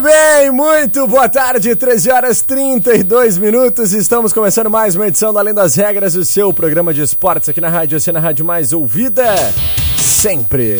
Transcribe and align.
Bem, 0.00 0.52
muito 0.52 1.08
boa 1.08 1.28
tarde, 1.28 1.74
13 1.74 2.10
horas 2.12 2.40
32 2.42 3.36
minutos. 3.36 3.92
Estamos 3.92 4.32
começando 4.32 4.70
mais 4.70 4.94
uma 4.94 5.08
edição 5.08 5.32
do 5.32 5.38
Além 5.40 5.52
das 5.52 5.74
Regras, 5.74 6.14
o 6.14 6.24
seu 6.24 6.54
programa 6.54 6.94
de 6.94 7.02
esportes 7.02 7.48
aqui 7.48 7.60
na 7.60 7.68
Rádio 7.68 7.98
Você 7.98 8.12
na 8.12 8.20
Rádio 8.20 8.44
Mais 8.44 8.72
Ouvida. 8.72 9.24
Sempre. 9.96 10.78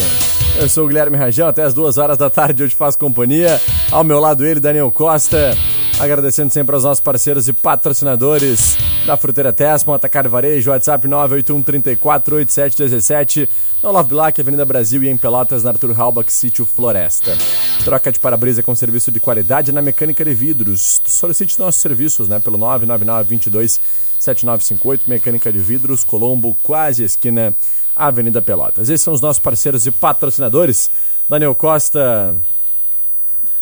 Eu 0.61 0.69
sou 0.69 0.84
o 0.84 0.89
Guilherme 0.89 1.16
Rajão, 1.16 1.48
até 1.48 1.64
as 1.64 1.74
duas 1.74 1.98
horas 1.98 2.16
da 2.16 2.30
tarde 2.30 2.62
eu 2.62 2.69
te 2.69 2.77
faço 2.77 2.96
companhia. 2.96 3.61
Ao 3.91 4.05
meu 4.05 4.20
lado 4.20 4.46
ele, 4.46 4.61
Daniel 4.61 4.91
Costa. 4.92 5.56
Agradecendo 5.98 6.52
sempre 6.52 6.77
aos 6.77 6.84
nossos 6.84 7.00
parceiros 7.00 7.48
e 7.48 7.52
patrocinadores 7.52 8.78
da 9.09 9.17
Fruteira 9.17 9.55
Tesma, 9.55 9.97
Atacar 9.97 10.28
Varejo, 10.28 10.70
WhatsApp 10.70 11.09
981 11.09 11.62
34 11.62 12.37
8717, 12.37 13.48
no 13.83 13.91
Love 13.91 14.11
Black, 14.11 14.39
Avenida 14.39 14.67
Brasil 14.67 15.03
e 15.03 15.09
em 15.09 15.17
Pelotas, 15.17 15.64
na 15.64 15.70
Arthur 15.70 15.98
Halbach, 15.98 16.31
Sítio 16.31 16.67
Floresta. 16.67 17.34
Troca 17.83 18.12
de 18.12 18.20
para-brisa 18.20 18.62
com 18.62 18.75
serviço 18.75 19.11
de 19.11 19.19
qualidade 19.19 19.73
na 19.73 19.81
mecânica 19.81 20.23
de 20.23 20.34
vidros. 20.34 21.01
Solicite 21.06 21.59
nossos 21.59 21.81
serviços 21.81 22.29
né, 22.29 22.39
pelo 22.39 22.59
999 22.59 23.31
22 23.31 23.81
7958, 24.19 25.09
Mecânica 25.09 25.51
de 25.51 25.59
Vidros, 25.59 26.05
Colombo, 26.05 26.55
quase 26.62 27.03
esquina, 27.03 27.56
Avenida 27.97 28.42
Pelotas. 28.42 28.91
Esses 28.91 29.05
são 29.05 29.14
os 29.14 29.23
nossos 29.23 29.41
parceiros 29.41 29.86
e 29.86 29.91
patrocinadores. 29.91 30.91
Daniel 31.27 31.55
Costa. 31.55 32.36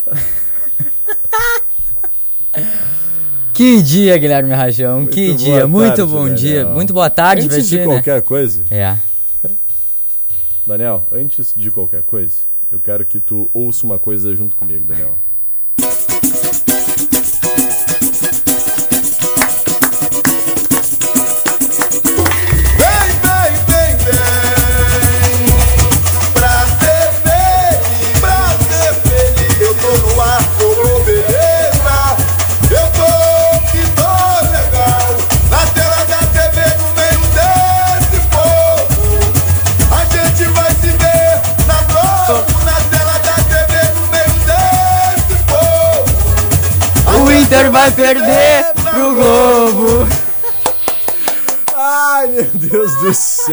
Que 3.56 3.82
dia, 3.82 4.16
Guilherme 4.18 4.52
Rajão. 4.54 5.00
Muito 5.00 5.14
que 5.14 5.34
dia. 5.34 5.66
Muito 5.66 5.96
tarde, 5.96 6.02
bom 6.12 6.18
Daniel. 6.24 6.34
dia. 6.36 6.66
Muito 6.66 6.92
boa 6.92 7.08
tarde, 7.10 7.46
Antes 7.46 7.68
de 7.68 7.78
né? 7.78 7.84
qualquer 7.84 8.22
coisa, 8.22 8.64
É. 8.70 8.96
Daniel, 10.66 11.06
antes 11.12 11.54
de 11.56 11.70
qualquer 11.70 12.02
coisa, 12.02 12.34
eu 12.70 12.80
quero 12.80 13.04
que 13.06 13.20
tu 13.20 13.48
ouça 13.54 13.86
uma 13.86 13.98
coisa 13.98 14.34
junto 14.34 14.56
comigo, 14.56 14.84
Daniel. 14.84 15.16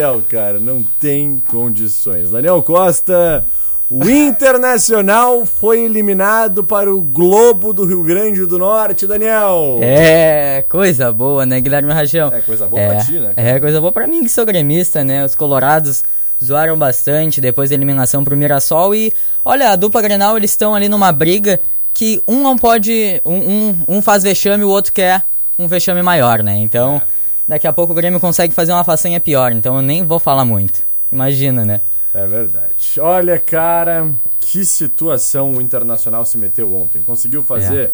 Céu, 0.03 0.21
cara, 0.27 0.59
não 0.59 0.83
tem 0.99 1.41
condições. 1.47 2.29
Daniel 2.29 2.61
Costa, 2.61 3.45
o 3.89 4.03
Internacional 4.09 5.45
foi 5.45 5.85
eliminado 5.85 6.61
para 6.61 6.93
o 6.93 7.01
Globo 7.01 7.71
do 7.71 7.85
Rio 7.85 8.03
Grande 8.03 8.45
do 8.45 8.59
Norte, 8.59 9.07
Daniel. 9.07 9.79
É, 9.81 10.65
coisa 10.67 11.09
boa, 11.13 11.45
né, 11.45 11.61
Guilherme 11.61 11.93
Rajão? 11.93 12.33
É 12.33 12.41
coisa 12.41 12.67
boa 12.67 12.85
pra 12.85 12.97
ti, 12.97 13.13
né, 13.13 13.31
cara? 13.33 13.47
É, 13.47 13.59
coisa 13.61 13.79
boa 13.79 13.93
pra 13.93 14.05
mim 14.05 14.23
que 14.23 14.29
sou 14.29 14.45
gremista, 14.45 15.05
né? 15.05 15.23
Os 15.23 15.35
colorados 15.35 16.03
zoaram 16.43 16.77
bastante 16.77 17.39
depois 17.39 17.69
da 17.69 17.77
eliminação 17.77 18.25
pro 18.25 18.35
Mirassol 18.35 18.93
e, 18.93 19.13
olha, 19.45 19.69
a 19.69 19.77
dupla 19.77 20.01
Grenal, 20.01 20.35
eles 20.35 20.51
estão 20.51 20.75
ali 20.75 20.89
numa 20.89 21.13
briga 21.13 21.61
que 21.93 22.21
um 22.27 22.43
não 22.43 22.57
pode, 22.57 23.21
um, 23.23 23.35
um, 23.35 23.77
um 23.87 24.01
faz 24.01 24.21
vexame, 24.21 24.65
o 24.65 24.69
outro 24.69 24.91
quer 24.91 25.23
um 25.57 25.65
vexame 25.65 26.01
maior, 26.01 26.43
né? 26.43 26.57
Então, 26.57 27.01
daqui 27.47 27.67
a 27.67 27.73
pouco 27.73 27.93
o 27.93 27.95
Grêmio 27.95 28.19
consegue 28.19 28.53
fazer 28.53 28.71
uma 28.71 28.83
façanha 28.83 29.19
pior, 29.19 29.51
então 29.51 29.75
eu 29.75 29.81
nem 29.81 30.05
vou 30.05 30.19
falar 30.19 30.45
muito. 30.45 30.85
Imagina, 31.11 31.63
né? 31.63 31.81
É 32.13 32.27
verdade. 32.27 32.99
Olha, 32.99 33.39
cara, 33.39 34.11
que 34.39 34.63
situação 34.63 35.53
o 35.53 35.61
Internacional 35.61 36.25
se 36.25 36.37
meteu 36.37 36.73
ontem. 36.75 37.01
Conseguiu 37.01 37.43
fazer 37.43 37.91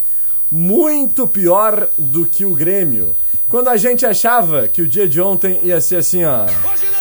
muito 0.51 1.27
pior 1.27 1.87
do 1.97 2.25
que 2.25 2.43
o 2.43 2.53
Grêmio. 2.53 3.15
Quando 3.47 3.69
a 3.69 3.77
gente 3.77 4.05
achava 4.05 4.67
que 4.67 4.81
o 4.81 4.87
dia 4.87 5.07
de 5.07 5.21
ontem 5.21 5.59
ia 5.63 5.79
ser 5.79 5.97
assim, 5.97 6.25
ó. 6.25 6.43
Hoje 6.43 6.85
não! 6.91 6.98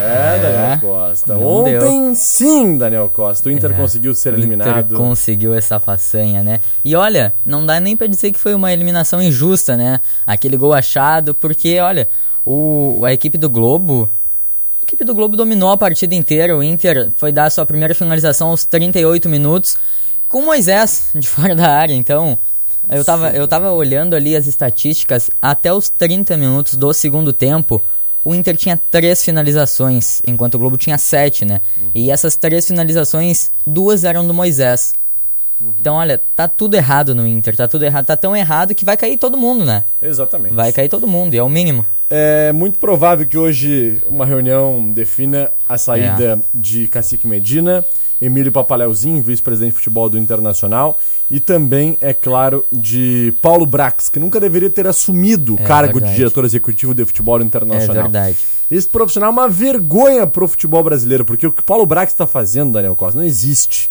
É, 0.00 0.38
Daniel 0.40 0.80
Costa. 0.80 1.34
Não 1.34 1.46
Ontem 1.46 1.78
deu. 1.78 2.14
sim, 2.14 2.78
Daniel 2.78 3.08
Costa. 3.12 3.48
O 3.48 3.52
Inter 3.52 3.72
É, 3.72 3.74
conseguiu 3.74 4.14
ser 4.14 4.30
o 4.34 4.38
Inter 4.38 4.46
eliminado. 4.48 4.96
conseguiu 4.96 5.54
essa 5.54 5.78
façanha, 5.78 6.42
né? 6.42 6.60
E 6.84 6.94
olha, 6.96 7.34
não 7.44 7.64
dá 7.64 7.78
nem 7.78 7.96
pra 7.96 8.06
dizer 8.06 8.32
que 8.32 8.38
foi 8.38 8.54
uma 8.54 8.72
eliminação 8.72 9.22
injusta, 9.22 9.76
né? 9.76 10.00
Aquele 10.26 10.56
gol 10.56 10.72
achado, 10.72 11.34
porque 11.34 11.78
olha, 11.78 12.08
o, 12.44 13.00
a 13.04 13.12
equipe 13.12 13.36
do 13.36 13.48
Globo. 13.50 14.08
A 14.80 14.82
equipe 14.82 15.04
do 15.04 15.14
Globo 15.14 15.36
dominou 15.36 15.70
a 15.70 15.76
partida 15.76 16.14
inteira. 16.14 16.56
O 16.56 16.62
Inter 16.62 17.10
foi 17.16 17.30
dar 17.30 17.50
sua 17.50 17.64
primeira 17.66 17.94
finalização 17.94 18.48
aos 18.48 18.64
38 18.64 19.28
minutos 19.28 19.76
com 20.28 20.40
o 20.40 20.46
Moisés 20.46 21.10
de 21.14 21.28
fora 21.28 21.54
da 21.54 21.68
área. 21.68 21.94
Então, 21.94 22.38
eu 22.88 23.04
tava, 23.04 23.30
eu 23.30 23.46
tava 23.46 23.70
olhando 23.70 24.14
ali 24.14 24.34
as 24.34 24.46
estatísticas. 24.46 25.30
Até 25.40 25.72
os 25.72 25.88
30 25.90 26.36
minutos 26.36 26.74
do 26.74 26.92
segundo 26.92 27.32
tempo, 27.32 27.80
o 28.24 28.34
Inter 28.34 28.56
tinha 28.56 28.76
três 28.90 29.24
finalizações, 29.24 30.20
enquanto 30.26 30.54
o 30.54 30.58
Globo 30.58 30.76
tinha 30.76 30.98
sete, 30.98 31.44
né? 31.44 31.60
E 31.94 32.10
essas 32.10 32.36
três 32.36 32.66
finalizações, 32.66 33.50
duas 33.66 34.04
eram 34.04 34.26
do 34.26 34.34
Moisés. 34.34 34.94
Então, 35.78 35.96
olha, 35.96 36.18
tá 36.34 36.48
tudo 36.48 36.74
errado 36.74 37.14
no 37.14 37.26
Inter, 37.26 37.54
tá 37.54 37.68
tudo 37.68 37.84
errado, 37.84 38.06
tá 38.06 38.16
tão 38.16 38.34
errado 38.34 38.74
que 38.74 38.82
vai 38.84 38.96
cair 38.96 39.18
todo 39.18 39.36
mundo, 39.36 39.64
né? 39.64 39.84
Exatamente. 40.00 40.54
Vai 40.54 40.72
cair 40.72 40.88
todo 40.88 41.06
mundo, 41.06 41.34
e 41.34 41.38
é 41.38 41.42
o 41.42 41.50
mínimo. 41.50 41.84
É 42.08 42.50
muito 42.50 42.78
provável 42.78 43.26
que 43.26 43.36
hoje 43.36 44.02
uma 44.08 44.24
reunião 44.24 44.90
defina 44.90 45.52
a 45.68 45.76
saída 45.76 46.38
É. 46.42 46.44
de 46.54 46.88
Cacique 46.88 47.26
Medina, 47.26 47.84
Emílio 48.20 48.52
Papaleuzinho, 48.52 49.22
vice-presidente 49.22 49.70
de 49.72 49.76
futebol 49.78 50.08
do 50.08 50.18
Internacional, 50.18 50.98
e 51.30 51.40
também, 51.40 51.96
é 52.00 52.12
claro, 52.12 52.64
de 52.70 53.32
Paulo 53.40 53.64
Brax, 53.64 54.08
que 54.08 54.18
nunca 54.18 54.38
deveria 54.38 54.68
ter 54.68 54.86
assumido 54.86 55.54
o 55.54 55.60
É 55.60 55.64
cargo 55.64 55.94
de 55.94 56.00
verdade. 56.00 56.16
diretor 56.16 56.44
executivo 56.44 56.94
de 56.94 57.04
futebol 57.04 57.38
do 57.38 57.44
É 57.44 57.46
Internacional. 57.46 58.02
verdade. 58.04 58.36
Esse 58.70 58.88
profissional 58.88 59.30
é 59.30 59.32
uma 59.32 59.48
vergonha 59.48 60.26
pro 60.26 60.46
futebol 60.46 60.82
brasileiro, 60.82 61.24
porque 61.24 61.46
o 61.46 61.52
que 61.52 61.60
o 61.60 61.64
Paulo 61.64 61.86
Brax 61.86 62.12
está 62.12 62.26
fazendo, 62.26 62.72
Daniel 62.72 62.94
Costa, 62.94 63.18
não 63.18 63.26
existe. 63.26 63.90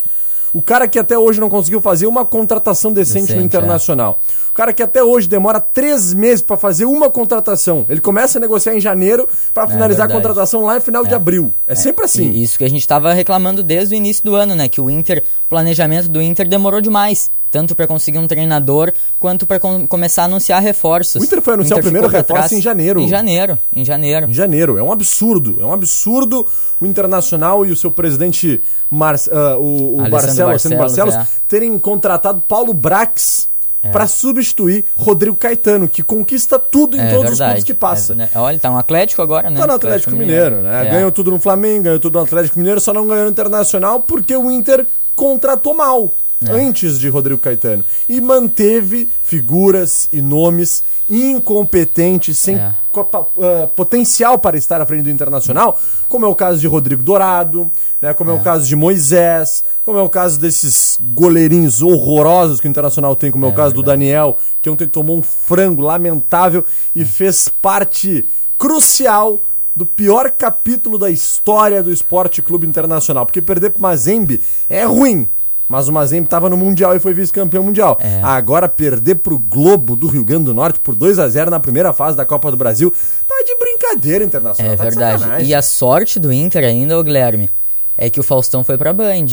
O 0.53 0.61
cara 0.61 0.87
que 0.87 0.97
até 0.97 1.17
hoje 1.17 1.39
não 1.39 1.49
conseguiu 1.49 1.79
fazer 1.79 2.07
uma 2.07 2.25
contratação 2.25 2.91
decente, 2.91 3.21
Decente, 3.21 3.39
no 3.39 3.45
Internacional. 3.45 4.19
O 4.49 4.53
cara 4.53 4.73
que 4.73 4.81
até 4.81 5.03
hoje 5.03 5.27
demora 5.27 5.59
três 5.59 6.13
meses 6.13 6.41
para 6.41 6.57
fazer 6.57 6.85
uma 6.85 7.09
contratação. 7.09 7.85
Ele 7.87 8.01
começa 8.01 8.39
a 8.39 8.41
negociar 8.41 8.75
em 8.75 8.79
janeiro 8.81 9.27
para 9.53 9.67
finalizar 9.67 10.05
a 10.05 10.07
verdade. 10.07 10.13
contratação 10.13 10.65
lá 10.65 10.77
em 10.77 10.81
final 10.81 11.05
de 11.05 11.13
abril. 11.13 11.53
É, 11.67 11.75
sempre 11.75 12.05
assim. 12.05 12.29
E 12.31 12.43
isso 12.43 12.57
que 12.57 12.63
a 12.63 12.69
gente 12.69 12.87
tava 12.87 13.13
reclamando 13.13 13.61
desde 13.63 13.93
o 13.93 13.97
início 13.97 14.23
do 14.23 14.35
ano, 14.35 14.55
né? 14.55 14.67
Que 14.67 14.81
o 14.81 14.89
Inter, 14.89 15.23
o 15.45 15.49
planejamento 15.49 16.09
do 16.09 16.21
Inter 16.21 16.47
demorou 16.47 16.81
demais. 16.81 17.29
Tanto 17.51 17.75
pra 17.75 17.87
conseguir 17.87 18.19
um 18.19 18.27
treinador, 18.27 18.93
quanto 19.17 19.45
pra 19.47 19.59
com- 19.59 19.87
começar 19.87 20.21
a 20.21 20.25
anunciar 20.25 20.61
reforços. 20.61 21.21
O 21.21 21.25
Inter 21.25 21.41
foi 21.41 21.55
anunciar 21.55 21.79
o 21.79 21.81
primeiro 21.81 22.07
ficou 22.07 22.23
pra 22.23 22.35
reforço 22.35 22.55
em 22.55 22.61
janeiro. 22.61 22.99
Em 23.01 23.07
janeiro, 23.07 23.57
em 23.75 23.83
janeiro. 23.83 24.29
Em 24.29 24.33
janeiro. 24.33 24.77
É 24.77 24.83
um 24.83 24.91
absurdo. 24.91 25.57
É 25.59 25.65
um 25.65 25.73
absurdo 25.73 26.45
o 26.79 26.85
Internacional 26.85 27.65
e 27.65 27.71
o 27.71 27.75
seu 27.75 27.89
presidente 27.89 28.61
Mar 28.89 29.15
ah, 29.31 29.57
o, 29.57 29.95
o 29.99 30.09
Barcelos, 30.09 30.37
Barcelos, 30.37 30.77
Barcelos 30.77 31.15
é. 31.15 31.27
terem 31.47 31.77
contratado 31.79 32.39
Paulo 32.47 32.73
Brax 32.73 33.49
É. 33.81 33.89
para 33.89 34.05
substituir 34.05 34.85
Rodrigo 34.95 35.35
Caetano, 35.35 35.87
que 35.87 36.03
conquista 36.03 36.59
tudo 36.59 36.97
em 36.97 36.99
É 36.99 37.09
todos 37.09 37.31
os 37.31 37.37
verdade. 37.39 37.51
clubes 37.51 37.63
que 37.63 37.73
passa. 37.73 38.13
É, 38.13 38.15
né? 38.15 38.29
Olha, 38.35 38.59
tá 38.59 38.69
um 38.69 38.77
Atlético 38.77 39.21
agora, 39.23 39.49
né? 39.49 39.59
Tá 39.59 39.65
no 39.65 39.73
Atlético 39.73 40.11
Mineiro, 40.15 40.57
né? 40.57 40.85
É. 40.87 40.91
Ganhou 40.91 41.11
tudo 41.11 41.31
no 41.31 41.39
Flamengo, 41.39 41.83
ganhou 41.85 41.99
tudo 41.99 42.19
no 42.19 42.25
Atlético 42.25 42.59
Mineiro, 42.59 42.79
só 42.79 42.93
não 42.93 43.07
ganhou 43.07 43.25
no 43.25 43.31
Internacional 43.31 44.01
porque 44.01 44.35
o 44.35 44.51
Inter 44.51 44.85
contratou 45.15 45.73
mal. 45.73 46.13
Antes 46.47 46.99
de 46.99 47.09
Rodrigo 47.09 47.39
Caetano. 47.39 47.83
E 48.07 48.21
manteve 48.21 49.09
figuras 49.23 50.07
e 50.11 50.21
nomes 50.21 50.83
incompetentes, 51.09 52.37
sem 52.37 52.55
É. 52.55 52.73
ah, 52.93 53.67
potencial 53.75 54.37
para 54.37 54.57
estar 54.57 54.79
à 54.79 54.85
frente 54.85 55.03
do 55.03 55.09
Internacional, 55.09 55.79
como 56.07 56.25
é 56.25 56.29
o 56.29 56.35
caso 56.35 56.59
de 56.59 56.67
Rodrigo 56.67 57.01
Dourado, 57.01 57.69
né, 58.01 58.13
como 58.13 58.31
é. 58.31 58.33
o 58.33 58.41
caso 58.41 58.67
de 58.67 58.75
Moisés, 58.75 59.63
como 59.83 59.97
é 59.97 60.01
o 60.01 60.09
caso 60.09 60.39
desses 60.39 60.97
goleirinhos 61.13 61.81
horrorosos 61.81 62.61
que 62.61 62.67
o 62.67 62.69
Internacional 62.69 63.15
tem, 63.15 63.31
como 63.31 63.45
é, 63.45 63.49
o 63.49 63.53
caso 63.53 63.73
do 63.73 63.83
Daniel, 63.83 64.37
que 64.61 64.69
ontem 64.69 64.87
tomou 64.87 65.17
um 65.17 65.23
frango 65.23 65.81
lamentável 65.81 66.63
e 66.95 67.03
fez 67.03 67.49
parte 67.49 68.27
crucial 68.57 69.41
do 69.75 69.85
pior 69.85 70.31
capítulo 70.31 70.97
da 70.97 71.09
história 71.09 71.81
do 71.81 71.91
Esporte 71.91 72.41
Clube 72.41 72.67
Internacional. 72.67 73.25
Porque 73.25 73.41
perder 73.41 73.69
pro 73.71 73.81
Mazembe 73.81 74.43
é 74.69 74.83
ruim. 74.83 75.27
Mas 75.69 75.87
o 75.87 75.93
Mazembe 75.93 76.25
estava 76.25 76.49
no 76.49 76.57
Mundial 76.57 76.95
e 76.95 76.99
foi 76.99 77.13
vice-campeão 77.13 77.61
mundial. 77.61 77.95
É. 78.01 78.21
Agora 78.23 78.67
perder 78.67 79.15
pro 79.15 79.37
Globo 79.37 79.95
do 79.95 80.07
Rio 80.07 80.25
Grande 80.25 80.45
do 80.45 80.53
Norte 80.53 80.79
por 80.79 80.95
2 80.95 81.19
a 81.19 81.27
0 81.27 81.51
na 81.51 81.59
primeira 81.59 81.93
fase 81.93 82.17
da 82.17 82.25
Copa 82.25 82.49
do 82.49 82.57
Brasil, 82.57 82.91
tá 83.27 83.35
de 83.45 83.55
brincadeira 83.55 84.25
internacional. 84.25 84.73
É 84.73 84.75
tá 84.75 84.89
de 84.89 84.95
verdade. 84.95 85.43
E 85.43 85.53
a 85.53 85.61
sorte 85.61 86.19
do 86.19 86.33
Inter 86.33 86.63
ainda, 86.63 86.97
ô 86.97 87.03
Guilherme, 87.03 87.51
é 87.95 88.09
que 88.09 88.19
o 88.19 88.23
Faustão 88.23 88.63
foi 88.63 88.79
pra 88.79 88.91
Band. 88.91 89.27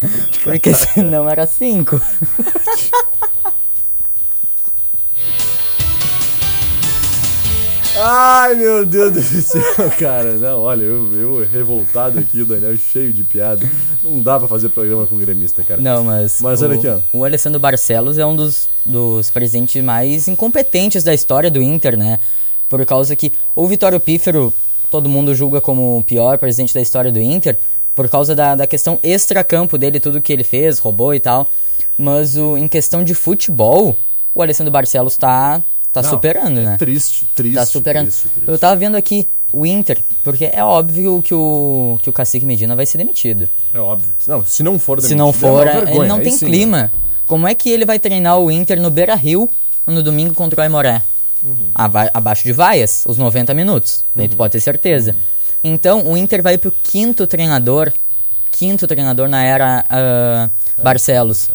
Porque 0.42 0.72
senão 0.72 1.28
era 1.28 1.46
cinco. 1.46 2.00
Ai, 7.96 8.56
meu 8.56 8.84
Deus 8.84 9.12
do 9.12 9.22
céu, 9.22 9.90
cara. 9.98 10.34
Não, 10.34 10.60
olha, 10.62 10.82
eu, 10.82 11.12
eu 11.12 11.46
revoltado 11.46 12.18
aqui, 12.18 12.42
o 12.42 12.46
Daniel 12.46 12.76
cheio 12.76 13.12
de 13.12 13.22
piada. 13.22 13.70
Não 14.02 14.20
dá 14.20 14.38
pra 14.38 14.48
fazer 14.48 14.68
programa 14.70 15.06
com 15.06 15.16
gremista, 15.16 15.62
cara. 15.62 15.80
Não, 15.80 16.02
mas. 16.02 16.40
Mas 16.40 16.60
o, 16.60 16.64
olha 16.64 16.74
aqui, 16.74 16.88
ó. 16.88 16.98
O 17.12 17.24
Alessandro 17.24 17.60
Barcelos 17.60 18.18
é 18.18 18.26
um 18.26 18.34
dos, 18.34 18.68
dos 18.84 19.30
presidentes 19.30 19.82
mais 19.82 20.26
incompetentes 20.26 21.04
da 21.04 21.14
história 21.14 21.50
do 21.50 21.62
Inter, 21.62 21.96
né? 21.96 22.18
Por 22.68 22.84
causa 22.84 23.14
que 23.14 23.32
o 23.54 23.66
Vitório 23.66 24.00
Pífero, 24.00 24.52
todo 24.90 25.08
mundo 25.08 25.32
julga 25.32 25.60
como 25.60 25.98
o 25.98 26.02
pior 26.02 26.36
presidente 26.38 26.74
da 26.74 26.80
história 26.80 27.12
do 27.12 27.20
Inter, 27.20 27.56
por 27.94 28.08
causa 28.08 28.34
da, 28.34 28.56
da 28.56 28.66
questão 28.66 28.98
extracampo 29.04 29.78
dele, 29.78 30.00
tudo 30.00 30.20
que 30.20 30.32
ele 30.32 30.42
fez, 30.42 30.80
roubou 30.80 31.14
e 31.14 31.20
tal. 31.20 31.48
Mas 31.96 32.36
o, 32.36 32.58
em 32.58 32.66
questão 32.66 33.04
de 33.04 33.14
futebol, 33.14 33.96
o 34.34 34.42
Alessandro 34.42 34.72
Barcelos 34.72 35.16
tá, 35.16 35.62
tá 35.94 36.02
Não, 36.02 36.10
superando, 36.10 36.60
né? 36.60 36.76
Triste, 36.76 37.26
triste. 37.34 37.54
Tá 37.54 37.64
superando. 37.64 38.06
triste, 38.06 38.28
triste. 38.28 38.50
Eu 38.50 38.58
tava 38.58 38.76
vendo 38.76 38.96
aqui 38.96 39.26
o 39.52 39.64
Inter, 39.64 39.98
porque 40.22 40.50
é 40.52 40.62
óbvio 40.64 41.22
que 41.22 41.32
o, 41.32 41.98
que 42.02 42.10
o 42.10 42.12
Cacique 42.12 42.44
Medina 42.44 42.74
vai 42.74 42.84
ser 42.84 42.98
demitido. 42.98 43.48
É 43.72 43.78
óbvio. 43.78 44.12
Não, 44.26 44.44
se 44.44 44.62
não 44.62 44.78
for 44.78 45.00
Se 45.00 45.14
não 45.14 45.26
demitido, 45.26 45.40
for, 45.40 45.66
é 45.66 45.70
uma 45.70 45.78
ele 45.78 45.86
vergonha, 45.86 46.08
não 46.08 46.20
tem 46.20 46.36
sim, 46.36 46.46
clima. 46.46 46.92
Como 47.26 47.46
é 47.46 47.54
que 47.54 47.70
ele 47.70 47.84
vai 47.84 47.98
treinar 47.98 48.38
o 48.38 48.50
Inter 48.50 48.80
no 48.80 48.90
Beira 48.90 49.14
Rio 49.14 49.48
no 49.86 50.02
domingo 50.02 50.34
contra 50.34 50.60
o 50.60 50.62
Aimoré? 50.62 51.00
Uhum. 51.42 51.68
Aba- 51.74 52.10
abaixo 52.12 52.42
de 52.42 52.52
vaias, 52.52 53.04
os 53.06 53.16
90 53.16 53.54
minutos. 53.54 54.04
Daí 54.14 54.28
tu 54.28 54.36
pode 54.36 54.52
ter 54.52 54.60
certeza. 54.60 55.14
Então, 55.62 56.06
o 56.10 56.16
Inter 56.16 56.42
vai 56.42 56.58
pro 56.58 56.72
quinto 56.72 57.26
treinador. 57.26 57.92
Quinto 58.50 58.86
treinador 58.86 59.28
na 59.28 59.42
era 59.42 59.84
ah, 59.88 60.50
Barcelos. 60.82 61.50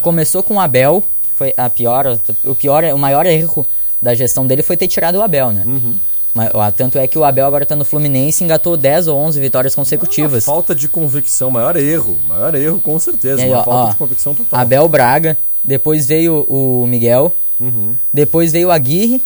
Começou 0.00 0.42
com 0.42 0.54
o 0.54 0.60
Abel. 0.60 1.02
Foi 1.44 1.54
a 1.58 1.68
pior, 1.68 2.18
o 2.42 2.54
pior, 2.54 2.84
o 2.84 2.98
maior 2.98 3.26
erro 3.26 3.66
da 4.00 4.14
gestão 4.14 4.46
dele 4.46 4.62
foi 4.62 4.76
ter 4.78 4.88
tirado 4.88 5.16
o 5.16 5.22
Abel, 5.22 5.50
né? 5.52 5.62
Uhum. 5.66 5.94
Mas, 6.32 6.50
ó, 6.54 6.70
tanto 6.70 6.98
é 6.98 7.06
que 7.06 7.18
o 7.18 7.24
Abel 7.24 7.44
agora 7.46 7.66
tá 7.66 7.76
no 7.76 7.84
Fluminense 7.84 8.42
e 8.42 8.44
engatou 8.44 8.76
10 8.76 9.08
ou 9.08 9.18
11 9.18 9.38
vitórias 9.40 9.74
Uma 9.74 9.82
consecutivas. 9.82 10.44
falta 10.44 10.74
de 10.74 10.88
convicção, 10.88 11.50
maior 11.50 11.76
erro. 11.76 12.18
Maior 12.26 12.54
erro, 12.54 12.80
com 12.80 12.98
certeza. 12.98 13.42
Aí, 13.42 13.50
uma 13.50 13.60
ó, 13.60 13.62
falta 13.64 13.88
ó, 13.88 13.90
de 13.90 13.96
convicção 13.96 14.34
total. 14.34 14.58
Abel 14.58 14.88
Braga, 14.88 15.36
depois 15.62 16.06
veio 16.06 16.46
o 16.48 16.86
Miguel, 16.86 17.32
Uhum. 17.60 17.94
depois 18.12 18.50
veio 18.50 18.68
o 18.68 18.70
Aguirre, 18.72 19.22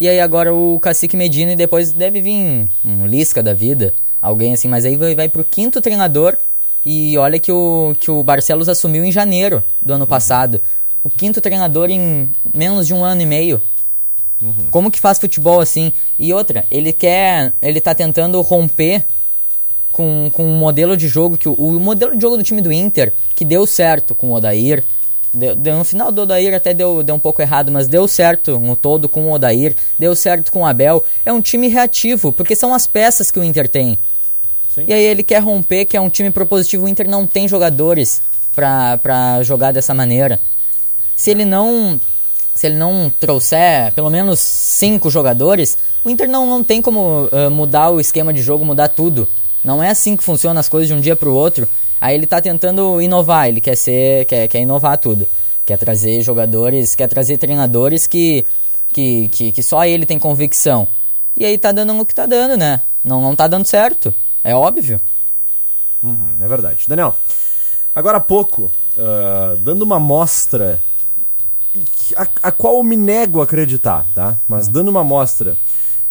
e 0.00 0.08
aí 0.08 0.18
agora 0.18 0.52
o 0.52 0.80
Cacique 0.80 1.16
Medina, 1.16 1.52
e 1.52 1.56
depois 1.56 1.92
deve 1.92 2.20
vir 2.22 2.68
um 2.84 3.06
Lisca 3.06 3.42
da 3.42 3.52
vida, 3.52 3.94
alguém 4.20 4.54
assim, 4.54 4.66
mas 4.66 4.84
aí 4.84 4.96
vai, 4.96 5.14
vai 5.14 5.28
pro 5.28 5.44
quinto 5.44 5.80
treinador, 5.80 6.36
e 6.84 7.16
olha 7.16 7.38
que 7.38 7.52
o, 7.52 7.94
que 8.00 8.10
o 8.10 8.22
Barcelos 8.22 8.68
assumiu 8.68 9.04
em 9.04 9.12
janeiro 9.12 9.62
do 9.80 9.94
ano 9.94 10.06
passado. 10.06 10.60
O 11.04 11.10
quinto 11.10 11.40
treinador 11.40 11.90
em 11.90 12.32
menos 12.52 12.86
de 12.86 12.94
um 12.94 13.04
ano 13.04 13.20
e 13.20 13.26
meio. 13.26 13.62
Como 14.70 14.90
que 14.90 14.98
faz 15.00 15.18
futebol 15.18 15.60
assim? 15.60 15.92
E 16.18 16.32
outra, 16.34 16.64
ele 16.70 16.92
quer. 16.92 17.52
Ele 17.62 17.80
tá 17.80 17.94
tentando 17.94 18.40
romper 18.42 19.06
com, 19.92 20.28
com 20.32 20.44
um 20.44 20.56
modelo 20.56 20.96
de 20.96 21.06
jogo 21.08 21.38
que 21.38 21.48
o, 21.48 21.52
o 21.52 21.78
modelo 21.80 22.14
de 22.14 22.20
jogo 22.20 22.36
do 22.36 22.42
time 22.42 22.60
do 22.60 22.72
Inter, 22.72 23.12
que 23.34 23.44
deu 23.44 23.66
certo 23.66 24.14
com 24.14 24.28
o 24.30 24.34
Odair. 24.34 24.84
Deu, 25.32 25.54
deu- 25.54 25.76
no 25.78 25.84
final 25.84 26.12
do 26.12 26.22
Odair 26.22 26.54
até 26.54 26.74
deu, 26.74 27.02
deu 27.02 27.14
um 27.14 27.18
pouco 27.18 27.40
errado, 27.40 27.72
mas 27.72 27.88
deu 27.88 28.06
certo 28.06 28.58
no 28.58 28.76
todo 28.76 29.08
com 29.08 29.26
o 29.28 29.32
Odair, 29.32 29.74
deu 29.98 30.14
certo 30.14 30.52
com 30.52 30.60
o 30.60 30.66
Abel. 30.66 31.02
É 31.24 31.32
um 31.32 31.40
time 31.40 31.68
reativo, 31.68 32.30
porque 32.32 32.54
são 32.54 32.74
as 32.74 32.86
peças 32.86 33.30
que 33.30 33.38
o 33.38 33.44
Inter 33.44 33.68
tem. 33.68 33.98
Sim. 34.74 34.84
E 34.88 34.92
aí 34.92 35.02
ele 35.04 35.22
quer 35.22 35.38
romper, 35.42 35.84
que 35.86 35.96
é 35.96 36.00
um 36.00 36.10
time 36.10 36.30
propositivo. 36.30 36.84
O 36.84 36.88
Inter 36.88 37.08
não 37.08 37.26
tem 37.26 37.48
jogadores 37.48 38.20
pra 38.54 39.42
jogar 39.42 39.72
dessa 39.72 39.94
maneira. 39.94 40.38
Se 41.16 41.30
ele 41.30 41.44
não. 41.44 42.00
Se 42.54 42.66
ele 42.68 42.76
não 42.76 43.12
trouxer 43.18 43.92
pelo 43.94 44.08
menos 44.08 44.38
cinco 44.38 45.10
jogadores, 45.10 45.76
o 46.04 46.10
Inter 46.10 46.28
não, 46.28 46.46
não 46.46 46.62
tem 46.62 46.80
como 46.80 47.28
ah, 47.32 47.50
mudar 47.50 47.90
o 47.90 47.98
esquema 47.98 48.32
de 48.32 48.40
jogo, 48.40 48.64
mudar 48.64 48.88
tudo. 48.88 49.28
Não 49.64 49.82
é 49.82 49.90
assim 49.90 50.16
que 50.16 50.22
funcionam 50.22 50.60
as 50.60 50.68
coisas 50.68 50.86
de 50.86 50.94
um 50.94 51.00
dia 51.00 51.16
pro 51.16 51.34
outro. 51.34 51.68
Aí 52.00 52.14
ele 52.14 52.26
tá 52.26 52.40
tentando 52.40 53.00
inovar, 53.00 53.48
ele 53.48 53.60
quer 53.60 53.76
ser. 53.76 54.26
quer, 54.26 54.46
quer 54.46 54.60
inovar 54.60 54.98
tudo. 54.98 55.26
Quer 55.64 55.78
trazer 55.78 56.20
jogadores, 56.20 56.94
quer 56.94 57.08
trazer 57.08 57.38
treinadores 57.38 58.06
que, 58.06 58.44
que, 58.92 59.28
que, 59.28 59.52
que 59.52 59.62
só 59.62 59.84
ele 59.84 60.04
tem 60.04 60.18
convicção. 60.18 60.86
E 61.36 61.44
aí 61.44 61.56
tá 61.58 61.72
dando 61.72 61.94
no 61.94 62.04
que 62.04 62.14
tá 62.14 62.26
dando, 62.26 62.56
né? 62.56 62.82
Não, 63.02 63.20
não 63.20 63.34
tá 63.34 63.48
dando 63.48 63.66
certo. 63.66 64.14
É 64.44 64.54
óbvio. 64.54 65.00
Uhum, 66.02 66.36
é 66.38 66.46
verdade. 66.46 66.84
Daniel, 66.86 67.16
agora 67.94 68.18
há 68.18 68.20
pouco, 68.20 68.70
ah, 68.98 69.54
dando 69.58 69.82
uma 69.82 69.96
amostra 69.96 70.82
a, 72.16 72.28
a 72.44 72.52
qual 72.52 72.76
eu 72.76 72.82
me 72.82 72.96
nego 72.96 73.40
a 73.40 73.44
acreditar, 73.44 74.06
tá? 74.14 74.36
Mas 74.48 74.68
dando 74.68 74.88
uma 74.88 75.00
amostra 75.00 75.56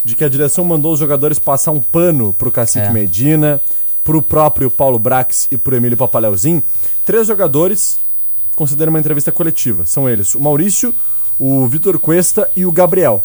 de 0.03 0.15
que 0.15 0.23
a 0.23 0.29
direção 0.29 0.65
mandou 0.65 0.93
os 0.93 0.99
jogadores 0.99 1.39
passar 1.39 1.71
um 1.71 1.79
pano 1.79 2.33
pro 2.33 2.51
Cacique 2.51 2.85
É. 2.85 2.91
Medina, 2.91 3.61
pro 4.03 4.21
próprio 4.21 4.69
Paulo 4.69 4.99
Brax 4.99 5.47
e 5.49 5.57
pro 5.57 5.75
Emílio 5.75 5.97
Papaleuzinho, 5.97 6.61
três 7.05 7.27
jogadores 7.27 7.97
consideram 8.55 8.91
uma 8.91 8.99
entrevista 8.99 9.31
coletiva. 9.31 9.85
São 9.85 10.09
eles 10.09 10.35
o 10.35 10.39
Maurício, 10.39 10.93
o 11.39 11.65
Vitor 11.67 11.97
Cuesta 11.99 12.49
e 12.55 12.65
o 12.65 12.71
Gabriel. 12.71 13.21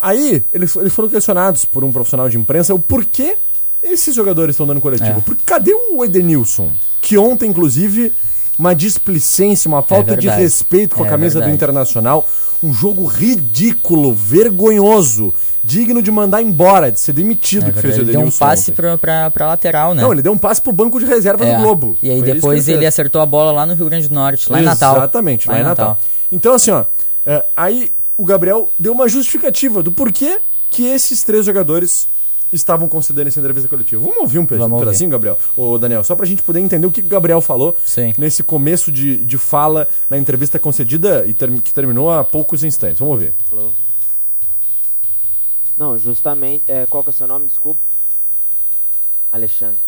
Aí, 0.00 0.44
eles, 0.52 0.74
eles 0.76 0.92
foram 0.92 1.08
questionados 1.08 1.64
por 1.64 1.82
um 1.82 1.92
profissional 1.92 2.28
de 2.28 2.36
imprensa 2.36 2.74
o 2.74 2.78
porquê 2.78 3.36
esses 3.82 4.14
jogadores 4.14 4.54
estão 4.54 4.66
dando 4.66 4.80
coletivo. 4.80 5.18
É. 5.18 5.22
Porque 5.22 5.42
cadê 5.44 5.72
o 5.72 6.04
Edenilson? 6.04 6.72
Que 7.00 7.16
ontem, 7.16 7.50
inclusive, 7.50 8.12
uma 8.58 8.74
displicência, 8.74 9.68
uma 9.68 9.82
falta 9.82 10.16
de 10.16 10.22
verdade. 10.26 10.42
respeito 10.42 10.96
com 10.96 11.04
a 11.04 11.06
É 11.06 11.10
camisa 11.10 11.40
do. 11.40 11.48
Internacional. 11.48 12.26
Um 12.62 12.72
jogo 12.74 13.04
ridículo, 13.06 14.12
vergonhoso, 14.12 15.32
digno 15.62 16.02
de 16.02 16.10
mandar 16.10 16.42
embora, 16.42 16.90
de 16.90 16.98
ser 16.98 17.12
demitido 17.12 17.68
É 17.68 17.72
que 17.72 17.80
fez 17.80 17.96
o 17.96 18.00
ele 18.00 18.10
deu 18.12 18.20
um 18.20 18.30
passe 18.30 18.72
pra, 18.72 18.98
pra, 18.98 19.30
pra 19.30 19.46
lateral, 19.46 19.94
né? 19.94 20.02
Não, 20.02 20.12
ele 20.12 20.22
deu 20.22 20.32
um 20.32 20.38
passe 20.38 20.60
pro 20.60 20.72
banco 20.72 20.98
de 20.98 21.06
reserva 21.06 21.44
É. 21.46 21.54
do 21.56 21.62
Globo. 21.62 21.96
E 22.02 22.10
aí 22.10 22.18
Foi 22.20 22.32
depois 22.34 22.68
ele, 22.68 22.78
fez. 22.78 22.88
acertou 22.88 23.20
a 23.22 23.26
bola 23.26 23.52
lá 23.52 23.64
no 23.64 23.74
Rio 23.74 23.86
Grande 23.86 24.08
do 24.08 24.14
Norte, 24.14 24.50
lá 24.50 24.60
em 24.60 24.64
Natal. 24.64 24.96
Exatamente, 24.96 25.48
lá, 25.48 25.60
em 25.60 25.62
Natal. 25.62 25.98
Então, 26.32 26.52
assim, 26.54 26.72
ó, 26.72 26.84
é, 27.24 27.44
aí 27.56 27.92
o 28.16 28.24
Gabriel 28.24 28.72
deu 28.78 28.92
uma 28.92 29.08
justificativa 29.08 29.80
do 29.82 29.92
porquê 29.92 30.40
que 30.70 30.84
esses 30.84 31.22
três 31.22 31.46
jogadores 31.46 32.08
estavam 32.52 32.88
considerando 32.88 33.28
essa 33.28 33.38
entrevista 33.40 33.68
coletiva. 33.68 34.00
Vamos 34.02 34.18
ouvir 34.18 34.38
um 34.38 34.46
pe- 34.46 34.56
Vamos 34.56 34.78
pedacinho, 34.78 35.10
Gabriel? 35.10 35.38
Ô, 35.56 35.76
Daniel, 35.78 36.02
só 36.04 36.14
pra 36.16 36.24
gente 36.26 36.42
poder 36.42 36.60
entender 36.60 36.86
o 36.86 36.90
que 36.90 37.00
o 37.00 37.06
Gabriel 37.06 37.40
falou 37.40 37.76
Sim. 37.84 38.12
nesse 38.16 38.42
começo 38.42 38.90
de, 38.90 39.24
de 39.24 39.36
fala 39.38 39.86
na 40.08 40.16
entrevista 40.18 40.58
concedida 40.58 41.26
e 41.26 41.34
term- 41.34 41.58
que 41.60 41.72
terminou 41.74 42.10
há 42.10 42.24
poucos 42.24 42.64
instantes. 42.64 42.98
Vamos 42.98 43.14
ouvir. 43.14 43.32
Alô? 43.52 43.70
Não, 45.76 45.96
justamente. 45.98 46.64
É, 46.66 46.86
qual 46.86 47.02
que 47.02 47.10
é 47.10 47.12
o 47.12 47.14
seu 47.14 47.26
nome? 47.26 47.46
Desculpa. 47.46 47.80
Alexandre. 49.30 49.78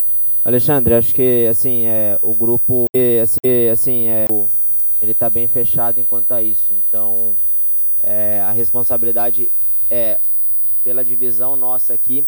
Alexandre, 0.45 0.95
acho 0.95 1.15
que 1.15 1.47
assim 1.49 1.85
é 1.87 2.19
o 2.23 2.33
grupo, 2.35 2.87
é, 2.95 3.21
assim, 3.21 3.69
assim 3.73 4.07
é 4.09 4.27
o- 4.31 4.49
ele 5.03 5.15
tá 5.15 5.29
bem 5.29 5.49
fechado 5.49 5.99
enquanto 5.99 6.33
a 6.33 6.43
isso. 6.43 6.73
Então, 6.73 7.35
é, 8.03 8.41
a 8.43 8.51
responsabilidade 8.53 9.51
é 9.91 10.19
pela 10.85 11.05
divisão 11.05 11.57
nossa 11.57 11.93
aqui. 11.93 12.25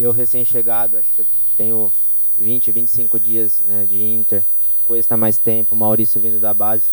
Eu 0.00 0.12
recém-chegado, 0.12 0.96
acho 0.96 1.12
que 1.12 1.20
eu 1.20 1.26
tenho 1.58 1.92
20, 2.38 2.72
25 2.72 3.20
dias 3.20 3.60
né, 3.66 3.84
de 3.84 4.02
Inter. 4.02 4.42
Coisa 4.86 5.14
mais 5.14 5.36
tempo, 5.36 5.76
Maurício 5.76 6.18
vindo 6.18 6.40
da 6.40 6.54
base. 6.54 6.88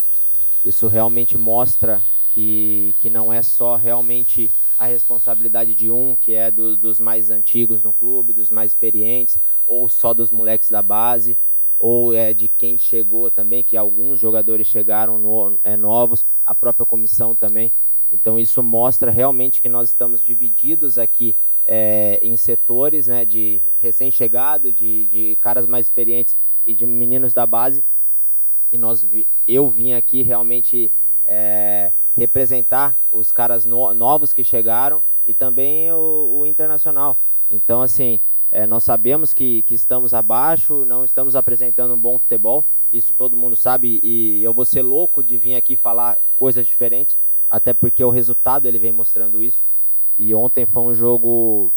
Isso 0.66 0.90
realmente 0.90 1.38
mostra 1.38 2.02
que, 2.34 2.94
que 3.00 3.10
não 3.10 3.32
é 3.32 3.42
só 3.42 3.78
realmente 3.78 4.52
a 4.78 4.88
responsabilidade 4.88 5.74
de 5.74 5.90
um, 5.90 6.18
que 6.18 6.34
é 6.34 6.52
do- 6.52 6.76
dos 6.76 7.00
mais 7.00 7.30
antigos 7.32 7.82
no 7.82 7.94
clube, 7.94 8.34
dos 8.34 8.50
mais 8.50 8.72
experientes, 8.72 9.38
ou 9.66 9.88
só 9.88 10.14
dos 10.14 10.30
moleques 10.30 10.70
da 10.70 10.84
base, 10.84 11.38
ou 11.80 12.14
é, 12.14 12.34
de 12.34 12.50
quem 12.50 12.78
chegou 12.78 13.32
também, 13.32 13.64
que 13.64 13.78
alguns 13.78 14.20
jogadores 14.20 14.68
chegaram 14.68 15.18
no, 15.18 15.58
é, 15.64 15.78
novos, 15.78 16.26
a 16.46 16.54
própria 16.54 16.86
comissão 16.86 17.34
também. 17.34 17.72
Então 18.12 18.38
isso 18.38 18.62
mostra 18.62 19.10
realmente 19.10 19.62
que 19.62 19.70
nós 19.70 19.88
estamos 19.88 20.22
divididos 20.22 20.98
aqui 20.98 21.38
é, 21.68 22.18
em 22.22 22.38
setores 22.38 23.08
né, 23.08 23.26
de 23.26 23.62
recém-chegado, 23.78 24.72
de, 24.72 25.08
de 25.08 25.38
caras 25.42 25.68
mais 25.68 25.88
experientes 25.88 26.38
e 26.66 26.74
de 26.74 26.86
meninos 26.86 27.34
da 27.34 27.46
base. 27.46 27.84
E 28.72 28.78
nós 28.78 29.08
eu 29.46 29.70
vim 29.70 29.92
aqui 29.94 30.22
realmente 30.22 30.92
é, 31.26 31.92
representar 32.16 32.98
os 33.12 33.32
caras 33.32 33.66
no, 33.66 33.94
novos 33.94 34.32
que 34.32 34.44
chegaram 34.44 35.04
e 35.26 35.34
também 35.34 35.92
o, 35.92 36.40
o 36.40 36.46
internacional. 36.46 37.18
Então, 37.52 37.82
assim, 37.82 38.20
é, 38.50 38.66
nós 38.66 38.84
sabemos 38.84 39.34
que, 39.34 39.62
que 39.64 39.74
estamos 39.74 40.14
abaixo, 40.14 40.86
não 40.86 41.04
estamos 41.04 41.36
apresentando 41.36 41.94
um 41.94 42.00
bom 42.00 42.18
futebol, 42.18 42.66
isso 42.92 43.14
todo 43.14 43.38
mundo 43.38 43.58
sabe, 43.58 44.00
e 44.02 44.42
eu 44.42 44.54
vou 44.54 44.64
ser 44.64 44.82
louco 44.82 45.22
de 45.22 45.38
vir 45.38 45.56
aqui 45.56 45.76
falar 45.76 46.18
coisas 46.38 46.66
diferentes, 46.66 47.18
até 47.50 47.74
porque 47.74 48.04
o 48.04 48.10
resultado 48.10 48.66
ele 48.66 48.80
vem 48.80 48.92
mostrando 48.92 49.44
isso. 49.44 49.64
E 50.18 50.34
ontem 50.34 50.66
foi 50.66 50.84
um 50.84 50.94
jogo 50.94 51.72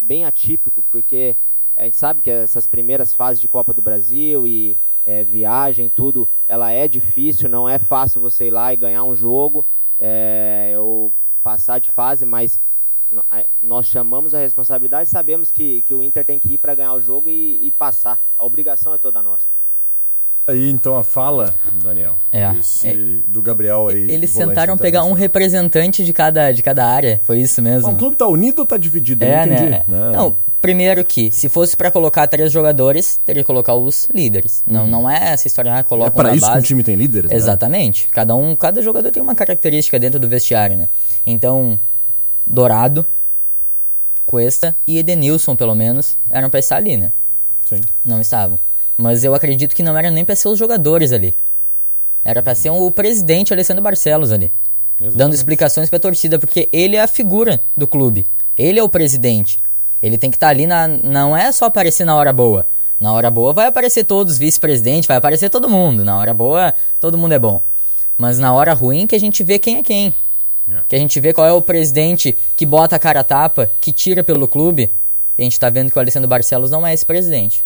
bem 0.00 0.24
atípico, 0.24 0.84
porque 0.90 1.36
a 1.76 1.84
gente 1.84 1.96
sabe 1.96 2.20
que 2.20 2.30
essas 2.30 2.66
primeiras 2.66 3.14
fases 3.14 3.40
de 3.40 3.48
Copa 3.48 3.72
do 3.72 3.80
Brasil 3.80 4.46
e 4.46 4.78
é, 5.06 5.24
viagem, 5.24 5.90
tudo, 5.90 6.28
ela 6.46 6.70
é 6.70 6.86
difícil, 6.86 7.48
não 7.48 7.68
é 7.68 7.78
fácil 7.78 8.20
você 8.20 8.48
ir 8.48 8.50
lá 8.50 8.72
e 8.72 8.76
ganhar 8.76 9.04
um 9.04 9.14
jogo 9.14 9.64
é, 9.98 10.74
ou 10.78 11.12
passar 11.42 11.78
de 11.78 11.90
fase, 11.90 12.24
mas 12.24 12.60
nós 13.60 13.86
chamamos 13.86 14.32
a 14.32 14.38
responsabilidade 14.38 15.08
e 15.08 15.12
sabemos 15.12 15.50
que, 15.50 15.82
que 15.82 15.94
o 15.94 16.02
Inter 16.02 16.24
tem 16.24 16.40
que 16.40 16.54
ir 16.54 16.58
para 16.58 16.74
ganhar 16.74 16.94
o 16.94 17.00
jogo 17.00 17.28
e, 17.28 17.66
e, 17.66 17.70
passar. 17.70 18.20
A 18.36 18.44
obrigação 18.44 18.94
é 18.94 18.98
toda 18.98 19.22
nossa. 19.22 19.48
Aí 20.44 20.70
então 20.70 20.96
a 20.96 21.04
fala, 21.04 21.54
Daniel, 21.82 22.18
é, 22.32 22.50
esse, 22.58 22.88
é, 22.88 22.94
do 23.28 23.40
Gabriel 23.40 23.88
aí. 23.88 24.10
Eles 24.10 24.34
tentaram 24.34 24.76
pegar 24.76 25.04
um 25.04 25.12
representante 25.12 26.04
de 26.04 26.12
cada, 26.12 26.50
de 26.50 26.62
cada 26.64 26.84
área, 26.84 27.20
foi 27.22 27.40
isso 27.40 27.62
mesmo. 27.62 27.92
o 27.92 27.96
clube 27.96 28.16
tá 28.16 28.26
unido 28.26 28.58
ou 28.58 28.66
tá 28.66 28.76
dividido? 28.76 29.24
É, 29.24 29.46
né? 29.46 29.84
Não. 29.86 30.12
não, 30.12 30.36
primeiro 30.60 31.04
que, 31.04 31.30
se 31.30 31.48
fosse 31.48 31.76
para 31.76 31.92
colocar 31.92 32.26
três 32.26 32.50
jogadores, 32.50 33.20
teria 33.24 33.44
que 33.44 33.46
colocar 33.46 33.74
os 33.74 34.08
líderes. 34.12 34.64
Não, 34.66 34.84
não 34.84 35.08
é 35.08 35.32
essa 35.32 35.46
história, 35.46 35.76
ah, 35.76 35.84
coloca 35.84 36.10
É 36.10 36.22
para 36.22 36.34
isso 36.34 36.44
base. 36.44 36.58
que 36.58 36.64
o 36.64 36.66
time 36.66 36.82
tem 36.82 36.96
líderes? 36.96 37.30
Né? 37.30 37.36
Exatamente. 37.36 38.04
Né? 38.06 38.10
Cada 38.12 38.34
um, 38.34 38.56
cada 38.56 38.82
jogador 38.82 39.12
tem 39.12 39.22
uma 39.22 39.36
característica 39.36 39.96
dentro 39.96 40.18
do 40.18 40.28
vestiário, 40.28 40.76
né? 40.76 40.88
Então, 41.24 41.78
Dourado, 42.44 43.06
Cuesta 44.26 44.76
e 44.86 44.98
Edenilson, 44.98 45.54
pelo 45.54 45.74
menos, 45.76 46.18
eram 46.28 46.50
pra 46.50 46.58
estar 46.58 46.76
ali, 46.76 46.96
né? 46.96 47.12
Sim. 47.64 47.80
Não 48.04 48.20
estavam. 48.20 48.58
Mas 48.96 49.24
eu 49.24 49.34
acredito 49.34 49.74
que 49.74 49.82
não 49.82 49.96
era 49.96 50.10
nem 50.10 50.24
pra 50.24 50.36
ser 50.36 50.48
os 50.48 50.58
jogadores 50.58 51.12
ali. 51.12 51.34
Era 52.24 52.42
pra 52.42 52.54
ser 52.54 52.70
o 52.70 52.90
presidente 52.90 53.52
Alessandro 53.52 53.82
Barcelos 53.82 54.32
ali. 54.32 54.52
Exatamente. 54.94 55.18
Dando 55.18 55.34
explicações 55.34 55.90
pra 55.90 55.98
torcida, 55.98 56.38
porque 56.38 56.68
ele 56.72 56.96
é 56.96 57.02
a 57.02 57.08
figura 57.08 57.60
do 57.76 57.88
clube. 57.88 58.26
Ele 58.56 58.78
é 58.78 58.82
o 58.82 58.88
presidente. 58.88 59.58
Ele 60.02 60.18
tem 60.18 60.30
que 60.30 60.36
estar 60.36 60.48
tá 60.48 60.50
ali 60.50 60.66
na. 60.66 60.86
Não 60.86 61.36
é 61.36 61.50
só 61.50 61.66
aparecer 61.66 62.04
na 62.04 62.14
hora 62.14 62.32
boa. 62.32 62.66
Na 63.00 63.12
hora 63.12 63.30
boa 63.30 63.52
vai 63.52 63.66
aparecer 63.66 64.04
todos, 64.04 64.38
vice-presidente, 64.38 65.08
vai 65.08 65.16
aparecer 65.16 65.50
todo 65.50 65.68
mundo. 65.68 66.04
Na 66.04 66.16
hora 66.18 66.32
boa, 66.32 66.72
todo 67.00 67.18
mundo 67.18 67.32
é 67.32 67.38
bom. 67.38 67.60
Mas 68.16 68.38
na 68.38 68.52
hora 68.52 68.72
ruim 68.74 69.08
que 69.08 69.16
a 69.16 69.20
gente 69.20 69.42
vê 69.42 69.58
quem 69.58 69.78
é 69.78 69.82
quem. 69.82 70.14
É. 70.70 70.76
Que 70.88 70.94
a 70.94 70.98
gente 70.98 71.18
vê 71.18 71.32
qual 71.32 71.46
é 71.46 71.52
o 71.52 71.60
presidente 71.60 72.36
que 72.56 72.64
bota 72.64 72.94
a 72.94 72.98
cara 72.98 73.20
a 73.20 73.24
tapa, 73.24 73.70
que 73.80 73.92
tira 73.92 74.22
pelo 74.22 74.46
clube. 74.46 74.92
E 75.36 75.42
a 75.42 75.44
gente 75.44 75.58
tá 75.58 75.68
vendo 75.68 75.90
que 75.90 75.98
o 75.98 76.00
Alessandro 76.00 76.28
Barcelos 76.28 76.70
não 76.70 76.86
é 76.86 76.94
esse 76.94 77.04
presidente. 77.04 77.64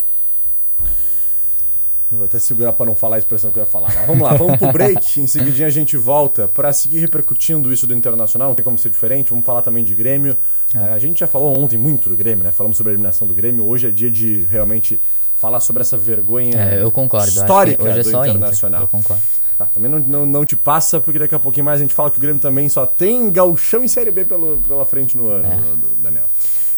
Vou 2.11 2.25
até 2.25 2.39
segurar 2.39 2.73
para 2.73 2.87
não 2.87 2.95
falar 2.95 3.17
a 3.17 3.19
expressão 3.19 3.51
que 3.51 3.59
eu 3.59 3.63
ia 3.63 3.67
falar. 3.67 3.93
Mas 3.95 4.07
vamos 4.07 4.23
lá, 4.23 4.35
vamos 4.35 4.57
pro 4.59 4.73
break. 4.73 5.19
em 5.21 5.27
seguidinha 5.27 5.67
a 5.67 5.71
gente 5.71 5.97
volta 5.97 6.47
para 6.47 6.73
seguir 6.73 6.99
repercutindo 7.01 7.73
isso 7.73 7.87
do 7.87 7.95
Internacional. 7.95 8.49
Não 8.49 8.55
tem 8.55 8.65
como 8.65 8.79
ser 8.79 8.91
diferente. 8.91 9.31
Vamos 9.31 9.45
falar 9.45 9.63
também 9.63 9.83
de 9.83 9.95
Grêmio. 9.95 10.37
É. 10.75 10.79
É, 10.79 10.93
a 10.93 10.99
gente 10.99 11.21
já 11.21 11.27
falou 11.27 11.57
ontem 11.59 11.77
muito 11.77 12.09
do 12.09 12.17
Grêmio, 12.17 12.45
né? 12.45 12.53
Falamos 12.53 12.77
sobre 12.77 12.91
a 12.91 12.95
eliminação 12.95 13.27
do 13.27 13.35
Grêmio. 13.35 13.67
Hoje 13.67 13.89
é 13.89 13.91
dia 13.91 14.11
de 14.11 14.47
realmente 14.51 15.01
falar 15.35 15.61
sobre 15.61 15.83
essa 15.83 15.97
vergonha 15.97 16.57
é, 16.57 16.83
eu 16.83 16.91
concordo. 16.91 17.29
histórica 17.29 17.83
hoje 17.83 18.01
é 18.01 18.03
do 18.03 18.11
só 18.11 18.25
Internacional. 18.25 18.85
Inter, 18.85 18.97
eu 18.97 19.03
concordo. 19.03 19.23
Tá, 19.59 19.67
também 19.67 19.91
não, 19.91 19.99
não, 19.99 20.27
não 20.27 20.45
te 20.45 20.55
passa, 20.55 21.01
porque 21.01 21.19
daqui 21.19 21.35
a 21.35 21.39
pouquinho 21.39 21.65
mais 21.65 21.81
a 21.81 21.83
gente 21.83 21.95
fala 21.95 22.11
que 22.11 22.19
o 22.19 22.21
Grêmio 22.21 22.41
também 22.41 22.69
só 22.69 22.85
tem 22.85 23.31
gauchão 23.31 23.83
e 23.83 23.89
Série 23.89 24.11
B 24.11 24.25
pelo, 24.25 24.59
pela 24.59 24.85
frente 24.85 25.17
no 25.17 25.29
ano, 25.29 25.49
é. 25.49 26.03
Daniel. 26.03 26.29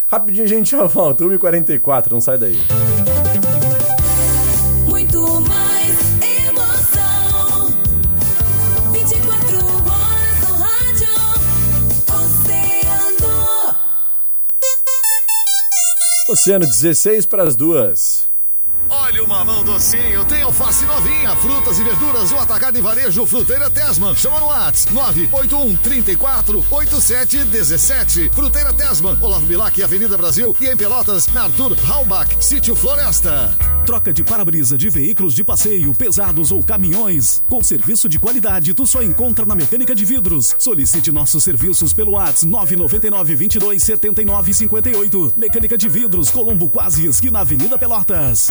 Rapidinho 0.06 0.44
a 0.44 0.48
gente 0.48 0.70
já 0.70 0.84
volta, 0.84 1.24
1h44, 1.24 2.12
não 2.12 2.20
sai 2.20 2.38
daí. 2.38 2.58
Oceano 16.28 16.66
16 16.66 17.24
para 17.24 17.42
as 17.42 17.56
duas. 17.56 18.28
Olha 18.90 19.24
o 19.24 19.28
mamão 19.28 19.64
docinho, 19.64 20.24
tem 20.26 20.42
alface 20.42 20.84
novinha, 20.84 21.34
frutas 21.36 21.78
e 21.78 21.84
verduras, 21.84 22.32
o 22.32 22.36
atacado 22.36 22.78
e 22.78 22.82
varejo, 22.82 23.24
Fruteira 23.26 23.70
Tesman. 23.70 24.14
Chama 24.14 24.38
no 24.40 24.46
WhatsApp 24.46 24.92
981 24.92 25.76
34 25.76 26.64
87 26.70 27.44
17. 27.44 28.30
Fruteira 28.34 28.74
Tesman, 28.74 29.16
Olavo 29.22 29.46
Bilac, 29.46 29.82
Avenida 29.82 30.18
Brasil 30.18 30.54
e 30.60 30.66
em 30.66 30.76
Pelotas, 30.76 31.26
na 31.28 31.44
Arthur 31.44 31.74
Halbach, 31.86 32.28
Sítio 32.40 32.74
Floresta. 32.74 33.77
Troca 33.88 34.12
de 34.12 34.22
para-brisa 34.22 34.76
de 34.76 34.90
veículos 34.90 35.32
de 35.32 35.42
passeio, 35.42 35.94
pesados 35.94 36.52
ou 36.52 36.62
caminhões. 36.62 37.42
Com 37.48 37.62
serviço 37.62 38.06
de 38.06 38.18
qualidade, 38.18 38.74
tu 38.74 38.86
só 38.86 39.02
encontra 39.02 39.46
na 39.46 39.54
Mecânica 39.54 39.94
de 39.94 40.04
Vidros. 40.04 40.54
Solicite 40.58 41.10
nossos 41.10 41.42
serviços 41.42 41.94
pelo 41.94 42.12
WhatsApp 42.12 42.44
999 42.44 43.34
22 43.34 43.82
79 43.82 44.52
58. 44.52 45.32
Mecânica 45.38 45.78
de 45.78 45.88
Vidros, 45.88 46.28
Colombo 46.30 46.68
Quase, 46.68 47.06
esquina 47.06 47.40
Avenida 47.40 47.78
Pelotas. 47.78 48.50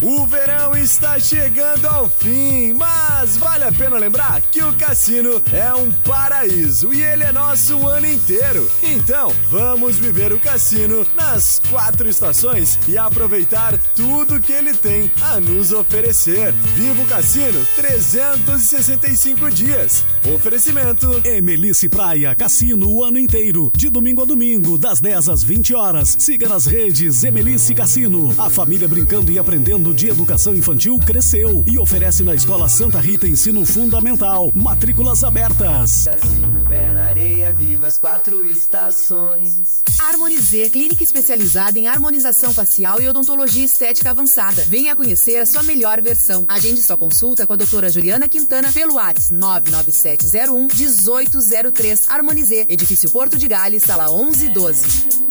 O 0.00 0.24
verão 0.26 0.76
está 0.76 1.18
chegando 1.18 1.84
ao 1.86 2.08
fim, 2.08 2.72
mas 2.72 3.36
vale 3.36 3.64
a 3.64 3.72
pena 3.72 3.98
lembrar 3.98 4.40
que 4.42 4.62
o 4.62 4.72
cassino 4.74 5.42
é 5.52 5.74
um 5.74 5.90
paraíso 5.90 6.94
e 6.94 7.02
ele 7.02 7.24
é 7.24 7.32
nosso 7.32 7.76
o 7.76 7.88
ano 7.88 8.06
inteiro. 8.06 8.70
Então, 8.80 9.34
vamos 9.50 9.96
viver 9.96 10.32
o 10.32 10.38
cassino 10.38 11.04
nas 11.16 11.60
quatro 11.68 12.08
estações 12.08 12.78
e 12.86 12.96
aproveitar 12.96 13.76
tudo 13.96 14.40
que 14.40 14.52
ele 14.52 14.72
tem 14.72 15.10
a 15.20 15.40
nos 15.40 15.72
oferecer. 15.72 16.52
Viva 16.76 17.02
o 17.02 17.06
cassino 17.06 17.66
365 17.74 19.50
dias. 19.50 20.04
Oferecimento 20.32 21.20
Emelice 21.24 21.88
Praia, 21.88 22.36
cassino 22.36 22.88
o 22.88 23.02
ano 23.02 23.18
inteiro, 23.18 23.72
de 23.74 23.90
domingo 23.90 24.22
a 24.22 24.24
domingo, 24.24 24.78
das 24.78 25.00
10 25.00 25.28
às 25.28 25.42
20 25.42 25.74
horas. 25.74 26.16
Siga 26.20 26.48
nas 26.48 26.66
redes 26.66 27.24
Emelice 27.24 27.74
Cassino. 27.74 28.32
A 28.38 28.48
família 28.48 28.86
brincando 28.86 29.32
e 29.32 29.38
aprendendo 29.40 29.87
de 29.92 30.08
educação 30.08 30.54
infantil 30.54 30.98
cresceu 30.98 31.62
e 31.66 31.78
oferece 31.78 32.22
na 32.22 32.34
Escola 32.34 32.68
Santa 32.68 33.00
Rita 33.00 33.26
Ensino 33.26 33.64
Fundamental. 33.66 34.50
Matrículas 34.54 35.22
abertas. 35.24 36.08
Pé 36.68 36.92
na 36.92 37.04
areia, 37.04 37.52
viva 37.52 37.86
as 37.86 37.98
quatro 37.98 38.44
estações. 38.46 39.82
Harmonizer, 39.98 40.70
clínica 40.70 41.02
especializada 41.02 41.78
em 41.78 41.86
harmonização 41.86 42.52
facial 42.52 43.00
e 43.00 43.08
odontologia 43.08 43.64
estética 43.64 44.10
avançada. 44.10 44.64
Venha 44.64 44.96
conhecer 44.96 45.38
a 45.38 45.46
sua 45.46 45.62
melhor 45.62 46.00
versão. 46.00 46.44
Agende 46.48 46.82
sua 46.82 46.96
consulta 46.96 47.46
com 47.46 47.52
a 47.52 47.56
doutora 47.56 47.90
Juliana 47.90 48.28
Quintana 48.28 48.72
pelo 48.72 48.94
WhatsApp 48.94 49.34
99701 49.34 50.68
1803. 50.68 52.06
Harmonizer, 52.08 52.66
edifício 52.68 53.10
Porto 53.10 53.36
de 53.36 53.48
Gales, 53.48 53.82
sala 53.82 54.06
1112. 54.06 55.27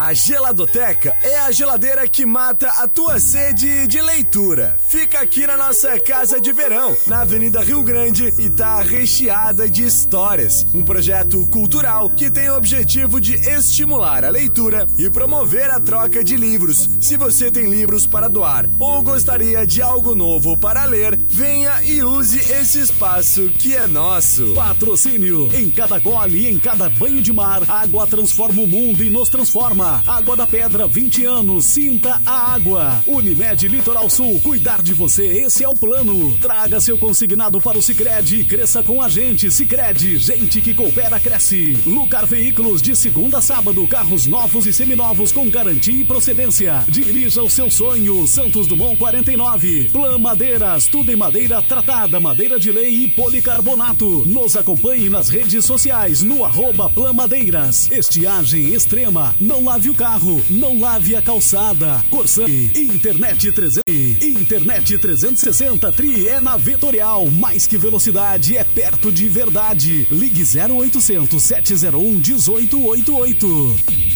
A 0.00 0.14
Geladoteca 0.14 1.14
é 1.22 1.40
a 1.40 1.52
geladeira 1.52 2.08
que 2.08 2.24
mata 2.24 2.68
a 2.68 2.88
tua 2.88 3.20
sede 3.20 3.86
de 3.86 4.00
leitura. 4.00 4.74
Fica 4.88 5.20
aqui 5.20 5.46
na 5.46 5.58
nossa 5.58 6.00
casa 6.00 6.40
de 6.40 6.54
verão, 6.54 6.96
na 7.06 7.20
Avenida 7.20 7.60
Rio 7.60 7.82
Grande 7.82 8.32
e 8.38 8.48
tá 8.48 8.80
recheada 8.80 9.68
de 9.68 9.84
histórias. 9.84 10.64
Um 10.72 10.82
projeto 10.82 11.46
cultural 11.48 12.08
que 12.08 12.30
tem 12.30 12.48
o 12.48 12.56
objetivo 12.56 13.20
de 13.20 13.34
estimular 13.34 14.24
a 14.24 14.30
leitura 14.30 14.86
e 14.96 15.10
promover 15.10 15.68
a 15.68 15.78
troca 15.78 16.24
de 16.24 16.34
livros. 16.34 16.88
Se 16.98 17.18
você 17.18 17.50
tem 17.50 17.68
livros 17.68 18.06
para 18.06 18.26
doar 18.26 18.64
ou 18.78 19.02
gostaria 19.02 19.66
de 19.66 19.82
algo 19.82 20.14
novo 20.14 20.56
para 20.56 20.86
ler, 20.86 21.14
venha 21.14 21.82
e 21.82 22.02
use 22.02 22.38
esse 22.38 22.80
espaço 22.80 23.50
que 23.50 23.76
é 23.76 23.86
nosso. 23.86 24.54
Patrocínio. 24.54 25.54
Em 25.54 25.70
cada 25.70 25.98
gole, 25.98 26.48
em 26.48 26.58
cada 26.58 26.88
banho 26.88 27.20
de 27.20 27.34
mar, 27.34 27.60
a 27.68 27.82
água 27.82 28.06
transforma 28.06 28.62
o 28.62 28.66
mundo 28.66 29.04
e 29.04 29.10
nos 29.10 29.28
transforma. 29.28 29.89
Água 30.06 30.36
da 30.36 30.46
Pedra, 30.46 30.86
20 30.86 31.24
anos. 31.24 31.64
Sinta 31.64 32.20
a 32.24 32.54
água. 32.54 33.02
Unimed 33.06 33.68
Litoral 33.68 34.08
Sul, 34.10 34.40
cuidar 34.40 34.82
de 34.82 34.92
você, 34.92 35.26
esse 35.26 35.64
é 35.64 35.68
o 35.68 35.74
plano. 35.74 36.36
Traga 36.40 36.80
seu 36.80 36.98
consignado 36.98 37.60
para 37.60 37.78
o 37.78 37.82
Sicredi 37.82 38.40
e 38.40 38.44
cresça 38.44 38.82
com 38.82 39.02
a 39.02 39.08
gente. 39.08 39.50
Sicredi, 39.50 40.18
gente 40.18 40.60
que 40.60 40.74
coopera 40.74 41.18
cresce. 41.18 41.78
Lucar 41.86 42.26
Veículos 42.26 42.82
de 42.82 42.94
segunda 42.94 43.38
a 43.38 43.40
sábado, 43.40 43.86
carros 43.88 44.26
novos 44.26 44.66
e 44.66 44.72
seminovos 44.72 45.32
com 45.32 45.48
garantia 45.48 46.02
e 46.02 46.04
procedência. 46.04 46.84
Dirija 46.88 47.42
o 47.42 47.50
seu 47.50 47.70
sonho. 47.70 48.26
Santos 48.26 48.66
Dumont 48.66 48.96
49. 48.96 49.88
Plan 49.90 50.18
Madeiras, 50.18 50.86
tudo 50.86 51.10
em 51.10 51.16
madeira 51.16 51.62
tratada, 51.62 52.20
madeira 52.20 52.58
de 52.58 52.70
lei 52.70 53.04
e 53.04 53.08
policarbonato. 53.08 54.24
Nos 54.26 54.56
acompanhe 54.56 55.08
nas 55.08 55.28
redes 55.28 55.64
sociais 55.64 56.22
no 56.22 56.44
arroba 56.44 56.90
Plan 56.90 57.12
Madeiras. 57.12 57.90
Estiagem 57.90 58.74
extrema. 58.74 59.34
Não 59.40 59.64
lave 59.64 59.79
o 59.88 59.94
carro, 59.94 60.42
não 60.50 60.78
lave 60.78 61.16
a 61.16 61.22
calçada. 61.22 62.04
Corsan 62.10 62.46
Internet 62.48 63.52
300. 63.52 63.82
Internet 64.20 64.98
360 64.98 65.92
Tri 65.92 66.28
é 66.28 66.40
na 66.40 66.56
Vetorial. 66.56 67.30
Mais 67.30 67.66
que 67.66 67.78
velocidade, 67.78 68.56
é 68.56 68.64
perto 68.64 69.10
de 69.10 69.28
verdade. 69.28 70.06
Ligue 70.10 70.42
0800 70.42 71.42
701 71.42 72.12
1888. 72.14 74.09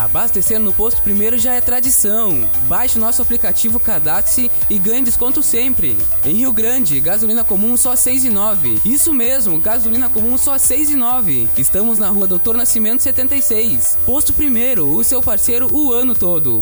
Abastecer 0.00 0.58
no 0.58 0.72
posto 0.72 1.02
primeiro 1.02 1.36
já 1.36 1.52
é 1.52 1.60
tradição. 1.60 2.48
Baixe 2.66 2.96
o 2.96 3.00
nosso 3.00 3.20
aplicativo, 3.20 3.78
cadastre 3.78 4.50
e 4.70 4.78
ganhe 4.78 5.04
desconto 5.04 5.42
sempre. 5.42 5.94
Em 6.24 6.36
Rio 6.36 6.54
Grande, 6.54 6.98
gasolina 7.00 7.44
comum 7.44 7.76
só 7.76 7.92
6,9. 7.92 8.80
Isso 8.82 9.12
mesmo, 9.12 9.60
gasolina 9.60 10.08
comum 10.08 10.38
só 10.38 10.54
6,9. 10.56 11.50
Estamos 11.58 11.98
na 11.98 12.08
rua 12.08 12.26
Doutor 12.26 12.56
Nascimento 12.56 13.02
76. 13.02 13.98
Posto 14.06 14.32
primeiro, 14.32 14.88
o 14.88 15.04
seu 15.04 15.20
parceiro 15.20 15.70
o 15.70 15.92
ano 15.92 16.14
todo. 16.14 16.60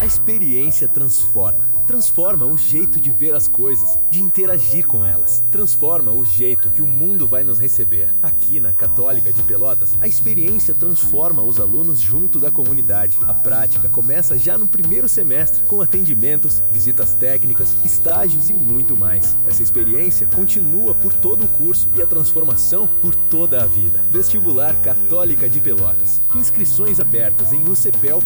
A 0.00 0.04
experiência 0.04 0.88
transforma. 0.88 1.69
Transforma 1.90 2.46
o 2.46 2.56
jeito 2.56 3.00
de 3.00 3.10
ver 3.10 3.34
as 3.34 3.48
coisas, 3.48 3.98
de 4.12 4.22
interagir 4.22 4.86
com 4.86 5.04
elas. 5.04 5.44
Transforma 5.50 6.12
o 6.12 6.24
jeito 6.24 6.70
que 6.70 6.80
o 6.80 6.86
mundo 6.86 7.26
vai 7.26 7.42
nos 7.42 7.58
receber. 7.58 8.14
Aqui 8.22 8.60
na 8.60 8.72
Católica 8.72 9.32
de 9.32 9.42
Pelotas, 9.42 9.98
a 10.00 10.06
experiência 10.06 10.72
transforma 10.72 11.42
os 11.42 11.58
alunos 11.58 11.98
junto 11.98 12.38
da 12.38 12.48
comunidade. 12.48 13.18
A 13.22 13.34
prática 13.34 13.88
começa 13.88 14.38
já 14.38 14.56
no 14.56 14.68
primeiro 14.68 15.08
semestre, 15.08 15.64
com 15.64 15.82
atendimentos, 15.82 16.62
visitas 16.70 17.12
técnicas, 17.12 17.74
estágios 17.84 18.50
e 18.50 18.54
muito 18.54 18.96
mais. 18.96 19.36
Essa 19.48 19.64
experiência 19.64 20.28
continua 20.28 20.94
por 20.94 21.12
todo 21.12 21.44
o 21.44 21.48
curso 21.48 21.88
e 21.96 22.00
a 22.00 22.06
transformação 22.06 22.86
por 23.02 23.16
toda 23.16 23.64
a 23.64 23.66
vida. 23.66 24.00
Vestibular 24.12 24.80
Católica 24.80 25.48
de 25.48 25.60
Pelotas. 25.60 26.22
Inscrições 26.36 27.00
abertas 27.00 27.52
em 27.52 27.64
ucpel.edu.br. 27.68 28.20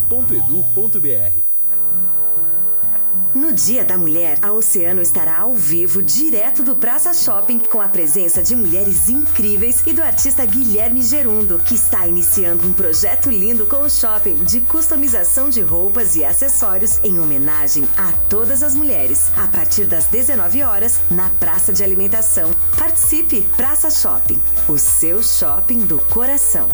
No 3.34 3.52
Dia 3.52 3.84
da 3.84 3.98
Mulher, 3.98 4.38
a 4.40 4.52
Oceano 4.52 5.02
estará 5.02 5.40
ao 5.40 5.52
vivo, 5.52 6.00
direto 6.00 6.62
do 6.62 6.76
Praça 6.76 7.12
Shopping, 7.12 7.58
com 7.58 7.80
a 7.80 7.88
presença 7.88 8.40
de 8.40 8.54
mulheres 8.54 9.08
incríveis 9.08 9.82
e 9.84 9.92
do 9.92 10.04
artista 10.04 10.46
Guilherme 10.46 11.02
Gerundo, 11.02 11.58
que 11.58 11.74
está 11.74 12.06
iniciando 12.06 12.64
um 12.64 12.72
projeto 12.72 13.28
lindo 13.30 13.66
com 13.66 13.78
o 13.78 13.90
shopping 13.90 14.36
de 14.44 14.60
customização 14.60 15.50
de 15.50 15.60
roupas 15.60 16.14
e 16.14 16.24
acessórios 16.24 17.00
em 17.02 17.18
homenagem 17.18 17.88
a 17.96 18.12
todas 18.30 18.62
as 18.62 18.76
mulheres, 18.76 19.32
a 19.36 19.48
partir 19.48 19.86
das 19.86 20.04
19 20.04 20.62
horas, 20.62 21.00
na 21.10 21.28
Praça 21.30 21.72
de 21.72 21.82
Alimentação. 21.82 22.54
Participe! 22.78 23.44
Praça 23.56 23.90
Shopping, 23.90 24.40
o 24.68 24.78
seu 24.78 25.20
shopping 25.24 25.80
do 25.80 25.98
coração. 25.98 26.68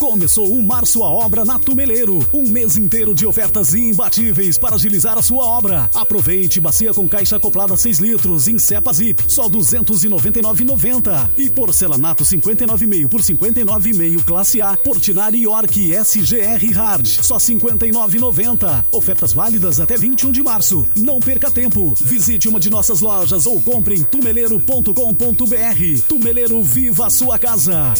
Começou 0.00 0.50
o 0.50 0.62
Março 0.62 1.04
a 1.04 1.10
Obra 1.10 1.44
na 1.44 1.58
Tumeleiro. 1.58 2.26
Um 2.32 2.48
mês 2.48 2.78
inteiro 2.78 3.14
de 3.14 3.26
ofertas 3.26 3.74
imbatíveis 3.74 4.56
para 4.56 4.74
agilizar 4.74 5.18
a 5.18 5.22
sua 5.22 5.44
obra. 5.44 5.90
Aproveite 5.94 6.58
bacia 6.58 6.94
com 6.94 7.06
caixa 7.06 7.36
acoplada 7.36 7.76
6 7.76 7.98
litros 7.98 8.48
em 8.48 8.58
Cepa 8.58 8.94
Zip, 8.94 9.22
só 9.28 9.42
R$ 9.42 9.58
299,90. 9.58 11.28
E 11.36 11.50
porcelanato 11.50 12.24
59,5 12.24 13.08
por 13.08 13.20
59,5 13.20 14.24
classe 14.24 14.62
A. 14.62 14.74
Portinari 14.74 15.42
York 15.42 15.94
SGR 15.94 16.72
Hard, 16.74 17.06
só 17.06 17.34
R$ 17.34 17.42
59,90. 17.42 18.84
Ofertas 18.90 19.34
válidas 19.34 19.80
até 19.80 19.98
21 19.98 20.32
de 20.32 20.42
março. 20.42 20.88
Não 20.96 21.20
perca 21.20 21.50
tempo. 21.50 21.92
Visite 22.00 22.48
uma 22.48 22.58
de 22.58 22.70
nossas 22.70 23.02
lojas 23.02 23.44
ou 23.44 23.60
compre 23.60 23.96
em 23.96 24.02
tumeleiro.com.br. 24.02 26.02
Tumeleiro 26.08 26.62
Viva 26.62 27.06
a 27.06 27.10
sua 27.10 27.38
casa. 27.38 27.92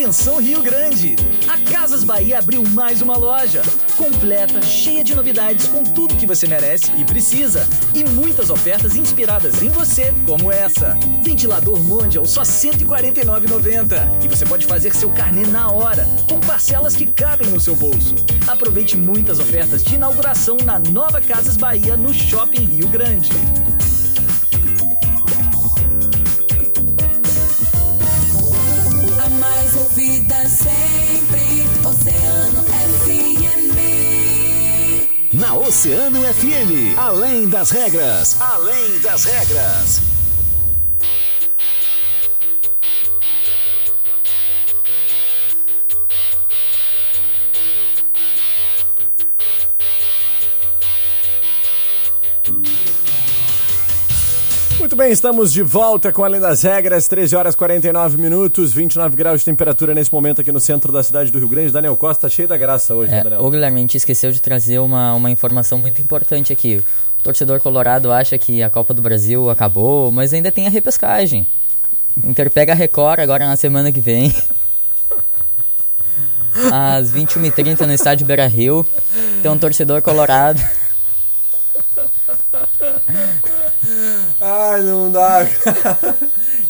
Atenção 0.00 0.38
Rio 0.38 0.62
Grande! 0.62 1.14
A 1.46 1.58
Casas 1.70 2.04
Bahia 2.04 2.38
abriu 2.38 2.62
mais 2.70 3.02
uma 3.02 3.18
loja. 3.18 3.60
Completa, 3.98 4.62
cheia 4.62 5.04
de 5.04 5.14
novidades, 5.14 5.68
com 5.68 5.84
tudo 5.84 6.16
que 6.16 6.26
você 6.26 6.48
merece 6.48 6.90
e 6.96 7.04
precisa. 7.04 7.68
E 7.94 8.02
muitas 8.02 8.48
ofertas 8.48 8.96
inspiradas 8.96 9.62
em 9.62 9.68
você, 9.68 10.10
como 10.26 10.50
essa. 10.50 10.96
Ventilador 11.22 11.78
Mondial 11.80 12.24
só 12.24 12.40
R$ 12.40 12.46
149,90. 12.46 14.24
E 14.24 14.28
você 14.28 14.46
pode 14.46 14.66
fazer 14.66 14.94
seu 14.94 15.10
carnê 15.10 15.46
na 15.46 15.70
hora, 15.70 16.08
com 16.26 16.40
parcelas 16.40 16.96
que 16.96 17.04
cabem 17.04 17.50
no 17.50 17.60
seu 17.60 17.76
bolso. 17.76 18.14
Aproveite 18.48 18.96
muitas 18.96 19.38
ofertas 19.38 19.84
de 19.84 19.96
inauguração 19.96 20.56
na 20.64 20.78
nova 20.78 21.20
Casas 21.20 21.58
Bahia 21.58 21.94
no 21.94 22.14
Shopping 22.14 22.64
Rio 22.64 22.88
Grande. 22.88 23.28
Ouvida 30.00 30.48
sempre, 30.48 31.66
Oceano 31.86 32.64
FM. 33.04 33.76
Na 35.34 35.54
Oceano 35.54 36.22
FM, 36.22 36.96
além 36.96 37.46
das 37.48 37.70
regras, 37.70 38.40
além 38.40 38.98
das 39.00 39.24
regras. 39.24 40.00
Bem, 55.00 55.12
estamos 55.12 55.50
de 55.50 55.62
volta 55.62 56.12
com 56.12 56.22
Além 56.22 56.38
das 56.38 56.60
Regras, 56.62 57.08
13 57.08 57.34
horas 57.34 57.54
49 57.54 58.18
minutos, 58.18 58.70
29 58.74 59.16
graus 59.16 59.40
de 59.40 59.46
temperatura 59.46 59.94
nesse 59.94 60.12
momento 60.12 60.42
aqui 60.42 60.52
no 60.52 60.60
centro 60.60 60.92
da 60.92 61.02
cidade 61.02 61.32
do 61.32 61.38
Rio 61.38 61.48
Grande. 61.48 61.72
Daniel 61.72 61.96
Costa, 61.96 62.28
cheio 62.28 62.46
da 62.46 62.58
graça 62.58 62.94
hoje, 62.94 63.10
né, 63.10 63.20
É, 63.20 63.24
Daniel? 63.24 63.42
o 63.42 63.50
Guilherme, 63.50 63.78
a 63.78 63.80
gente 63.80 63.96
esqueceu 63.96 64.30
de 64.30 64.42
trazer 64.42 64.78
uma, 64.78 65.14
uma 65.14 65.30
informação 65.30 65.78
muito 65.78 66.02
importante 66.02 66.52
aqui. 66.52 66.84
O 67.18 67.22
torcedor 67.22 67.60
colorado 67.60 68.12
acha 68.12 68.36
que 68.36 68.62
a 68.62 68.68
Copa 68.68 68.92
do 68.92 69.00
Brasil 69.00 69.48
acabou, 69.48 70.10
mas 70.10 70.34
ainda 70.34 70.52
tem 70.52 70.66
a 70.66 70.70
repescagem. 70.70 71.46
Inter 72.22 72.50
pega 72.50 72.74
a 72.74 72.76
Record 72.76 73.20
agora 73.20 73.46
na 73.46 73.56
semana 73.56 73.90
que 73.90 74.02
vem. 74.02 74.34
Às 76.70 77.10
21h30 77.10 77.86
no 77.86 77.94
estádio 77.94 78.26
Beira 78.26 78.46
Rio. 78.46 78.84
Tem 79.40 79.50
um 79.50 79.56
torcedor 79.56 80.02
colorado. 80.02 80.60
Ai, 84.40 84.82
não 84.82 85.10
dá, 85.10 85.46
cara. 85.62 86.16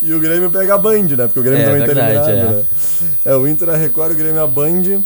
E 0.02 0.12
o 0.12 0.20
Grêmio 0.20 0.50
pega 0.50 0.74
a 0.74 0.78
Band, 0.78 1.02
né? 1.08 1.26
Porque 1.26 1.40
o 1.40 1.42
Grêmio 1.42 1.62
É, 1.62 1.64
também 1.66 1.86
verdade, 1.86 2.14
tá 2.14 2.30
eliminado, 2.30 2.52
é. 2.54 2.56
né? 2.56 2.64
É 3.24 3.34
o 3.36 3.46
Inter, 3.46 3.68
a 3.70 3.76
Record, 3.76 4.12
o 4.12 4.16
Grêmio 4.16 4.42
a 4.42 4.46
Band. 4.46 5.02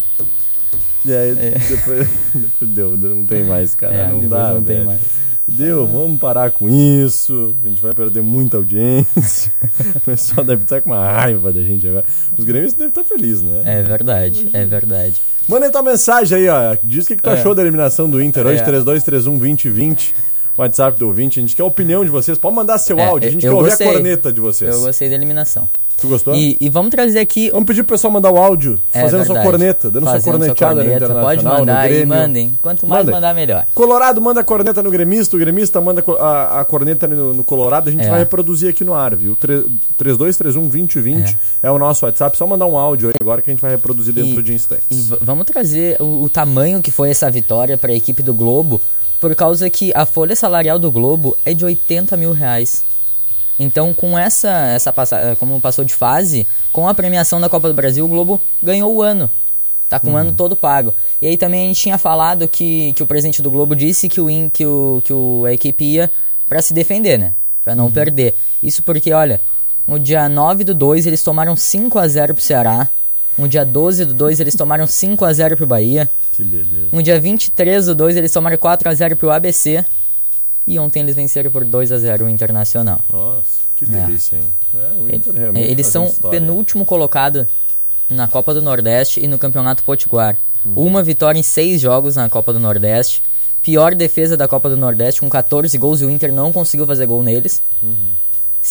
E 1.05 1.13
aí, 1.13 1.35
depois, 1.69 2.09
depois 2.35 2.71
deu, 2.71 2.97
não 2.97 3.27
tem 3.27 3.45
mais, 3.45 3.75
cara. 3.75 3.95
É, 3.95 4.09
não 4.09 4.27
dá, 4.27 4.53
não 4.55 4.63
tem 4.63 4.85
mais. 4.85 5.01
Deu, 5.47 5.87
vamos 5.87 6.19
parar 6.19 6.51
com 6.53 6.71
isso. 6.71 7.55
A 7.63 7.69
gente 7.69 7.83
vai 7.83 7.93
perder 7.93 8.23
muita 8.23 8.57
audiência. 8.57 9.53
O 9.97 10.01
pessoal 10.01 10.47
deve 10.47 10.63
estar 10.63 10.81
com 10.81 10.91
uma 10.91 11.05
raiva 11.11 11.53
da 11.53 11.61
gente 11.61 11.87
agora. 11.87 12.05
Os 12.39 12.45
gremistas 12.45 12.75
devem 12.79 12.89
estar 12.89 13.05
felizes, 13.05 13.43
né? 13.43 13.61
É 13.65 13.83
verdade, 13.83 14.49
é 14.53 14.65
verdade. 14.65 15.21
Manda 15.49 15.67
aí 15.67 15.73
tua 15.73 15.83
mensagem 15.83 16.39
aí, 16.39 16.49
ó. 16.49 16.77
Diz 16.83 17.05
o 17.05 17.09
que, 17.09 17.17
que 17.17 17.23
tu 17.23 17.29
É. 17.29 17.35
achou 17.35 17.55
da 17.55 17.61
eliminação 17.63 18.09
do 18.09 18.23
Inter 18.23 18.47
hoje, 18.47 18.63
É. 18.63 18.65
3231-2020. 18.65 20.15
WhatsApp 20.57 20.99
do 20.99 21.07
ouvinte. 21.09 21.39
A 21.39 21.43
gente 21.43 21.55
quer 21.57 21.63
a 21.63 21.67
opinião 21.67 22.05
de 22.05 22.11
vocês. 22.11 22.39
Pode 22.39 22.55
mandar 22.55 22.79
seu 22.79 22.99
É, 22.99 23.05
áudio. 23.07 23.29
A 23.29 23.33
gente 23.33 23.41
quer 23.43 23.51
ouvir 23.51 23.71
gostei. 23.71 23.89
a 23.89 23.93
corneta 23.93 24.33
de 24.33 24.41
vocês. 24.41 24.75
Eu 24.75 24.81
gostei 24.83 25.09
da 25.09 25.15
eliminação. 25.15 25.69
Tu 25.97 26.09
gostou? 26.09 26.35
E, 26.35 26.57
e 26.61 26.69
vamos 26.69 26.91
trazer 26.91 27.21
aqui. 27.21 27.51
Vamos 27.51 27.67
pedir 27.69 27.85
pro 27.85 27.95
pessoal 27.95 28.13
mandar 28.13 28.31
o 28.33 28.37
áudio, 28.37 28.81
É 28.93 29.03
fazendo 29.03 29.25
sua 29.25 29.35
verdade. 29.35 29.47
corneta, 29.49 29.91
dando 29.93 30.05
Fazendo 30.07 30.23
sua 30.25 30.33
corneteada 30.33 30.75
no 30.75 30.81
corneta. 30.81 31.05
Internacional, 31.05 31.25
Pode 31.37 31.45
mandar 31.61 31.79
aí, 31.81 32.05
mandem. 32.05 32.59
Quanto 32.61 32.85
mais 32.87 33.05
Manda. 33.05 33.13
mandar, 33.17 33.33
melhor. 33.35 33.65
Colorado 33.73 34.21
manda 34.21 34.41
a 34.41 34.45
corneta 34.45 34.83
no 34.83 34.91
gremista, 34.91 35.37
o 35.37 35.39
gremista 35.39 35.81
manda 35.81 36.05
a, 36.19 36.61
a 36.61 36.65
corneta 36.65 37.07
no, 37.07 37.33
no 37.33 37.45
Colorado, 37.45 37.89
a 37.89 37.93
gente 37.93 38.05
É. 38.05 38.11
vai 38.11 38.19
reproduzir 38.19 38.69
aqui 38.69 38.83
no 38.85 38.93
ar, 38.93 39.15
viu? 39.15 39.37
Tre- 39.37 39.65
3231-2020 40.03 41.37
é. 41.63 41.71
o 41.71 41.79
nosso 41.79 42.05
WhatsApp, 42.05 42.37
só 42.37 42.47
mandar 42.47 42.67
um 42.67 42.77
áudio 42.77 43.09
aí 43.09 43.15
agora 43.21 43.41
que 43.41 43.51
a 43.51 43.53
gente 43.53 43.61
vai 43.63 43.71
reproduzir 43.71 44.13
dentro 44.13 44.41
E- 44.41 44.43
de 44.43 44.53
instantes. 44.53 45.11
vamos 45.21 45.45
trazer 45.47 45.97
o, 46.01 46.25
o 46.25 46.29
tamanho 46.29 46.83
que 46.83 46.91
foi 46.91 47.11
essa 47.11 47.31
vitória 47.31 47.79
para 47.79 47.93
a 47.93 47.95
equipe 47.95 48.23
do 48.23 48.35
Globo, 48.35 48.81
Por 49.25 49.35
causa 49.35 49.71
que 49.71 49.91
a 49.95 50.05
folha 50.05 50.37
salarial 50.37 50.79
do 50.79 50.91
Globo 50.91 51.35
é 51.47 51.55
de 51.55 51.65
80 51.65 52.15
mil 52.15 52.33
reais. 52.33 52.85
Então, 53.59 53.95
com 53.95 54.19
essa, 54.19 54.51
essa 54.67 54.93
passa, 54.93 55.35
como 55.41 55.59
passou 55.63 55.83
de 55.83 55.95
fase, 55.95 56.47
com 56.71 56.87
a 56.87 56.93
premiação 56.93 57.41
da 57.41 57.49
Copa 57.49 57.69
do 57.69 57.73
Brasil, 57.75 58.05
o 58.05 58.09
Globo 58.09 58.39
ganhou 58.63 58.95
o 58.95 59.01
ano. 59.01 59.31
Tá 59.89 59.99
com 59.99 60.11
o 60.13 60.17
ano 60.19 60.33
todo 60.33 60.55
pago. 60.55 60.95
E 61.23 61.27
aí 61.27 61.39
também 61.39 61.65
a 61.65 61.67
gente 61.69 61.81
tinha 61.81 61.97
falado 61.97 62.47
que, 62.47 62.93
que 62.93 63.03
o 63.03 63.07
presidente 63.07 63.41
do 63.41 63.51
Globo 63.51 63.75
disse 63.75 64.11
que, 64.11 64.21
o, 64.21 64.29
in- 64.29 64.51
que, 64.51 64.67
o, 64.67 65.01
que 65.03 65.13
o, 65.15 65.47
a 65.47 65.55
equipe 65.55 65.83
ia 65.87 66.11
pra 66.47 66.61
se 66.61 66.75
defender, 66.75 67.19
né? 67.19 67.33
Pra 67.65 67.75
não 67.75 67.91
perder. 67.91 68.35
Isso 68.63 68.83
porque, 68.83 69.11
olha, 69.15 69.41
no 69.89 69.99
dia 69.99 70.29
9 70.29 70.65
do 70.65 70.75
2 70.75 71.07
eles 71.07 71.23
tomaram 71.23 71.57
5 71.57 71.99
a 71.99 72.07
0 72.07 72.35
pro 72.35 72.43
Ceará. 72.45 72.91
No 73.39 73.49
dia 73.49 73.65
12 73.65 74.05
do 74.05 74.13
2 74.13 74.39
eles 74.41 74.55
tomaram 74.55 74.87
5 74.87 75.25
a 75.25 75.33
0 75.33 75.57
pro 75.57 75.67
Bahia. 75.67 76.11
Que 76.37 76.45
beleza. 76.45 76.89
No 76.93 77.03
dia 77.03 77.21
23 77.21 77.87
do 77.87 77.95
2 77.95 78.17
eles 78.17 78.33
tomaram 78.33 78.57
4 78.59 78.89
a 78.89 78.95
0 78.95 79.17
pro 79.17 79.31
ABC. 79.31 79.85
E 80.67 80.79
ontem 80.79 81.01
eles 81.01 81.15
venceram 81.15 81.51
por 81.51 81.65
2 81.65 81.93
a 81.93 81.99
0 81.99 82.25
o 82.25 82.29
Internacional. 82.29 83.01
Nossa, 83.13 83.61
que 83.77 83.85
É. 83.85 83.89
delícia, 83.89 84.37
hein? 84.37 84.43
É, 84.75 84.93
o 84.99 85.09
Inter 85.15 85.29
Ele- 85.31 85.39
realmente 85.39 85.71
Eles 85.71 85.87
são 85.87 86.07
história. 86.07 86.41
penúltimo 86.41 86.85
colocado 86.87 87.47
na 88.09 88.27
Copa 88.29 88.55
do 88.55 88.63
Nordeste 88.63 89.21
e 89.23 89.29
no 89.29 89.39
Campeonato 89.39 89.85
Potiguar. 89.85 90.39
Uma 90.75 91.03
vitória 91.03 91.39
em 91.39 91.43
seis 91.43 91.81
jogos 91.83 92.17
na 92.17 92.29
Copa 92.31 92.51
do 92.53 92.59
Nordeste. 92.59 93.23
Pior 93.63 93.95
defesa 93.95 94.35
da 94.37 94.49
Copa 94.49 94.71
do 94.71 94.77
Nordeste, 94.77 95.21
com 95.21 95.29
14 95.29 95.77
gols 95.77 96.01
e 96.01 96.05
o 96.07 96.11
Inter 96.11 96.33
não 96.33 96.51
conseguiu 96.53 96.87
fazer 96.87 97.05
gol 97.07 97.23
neles. 97.23 97.63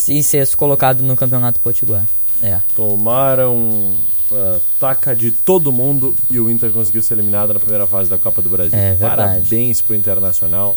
E 0.07 0.23
sexto 0.23 0.57
colocado 0.57 1.01
no 1.03 1.15
Campeonato 1.15 1.59
Potiguar. 1.59 2.05
É. 2.41 2.59
Tomaram 2.75 3.91
ah, 4.33 4.59
taca 4.79 5.15
de 5.15 5.31
todo 5.31 5.71
mundo 5.71 6.15
e 6.29 6.39
o 6.39 6.49
Inter 6.49 6.71
conseguiu 6.71 7.01
ser 7.01 7.15
eliminado 7.15 7.53
na 7.53 7.59
primeira 7.59 7.85
fase 7.87 8.09
da 8.09 8.17
Copa 8.17 8.41
do 8.41 8.49
Brasil. 8.49 8.77
É. 8.77 8.95
Parabéns 8.95 9.81
pro 9.81 9.95
Internacional, 9.95 10.75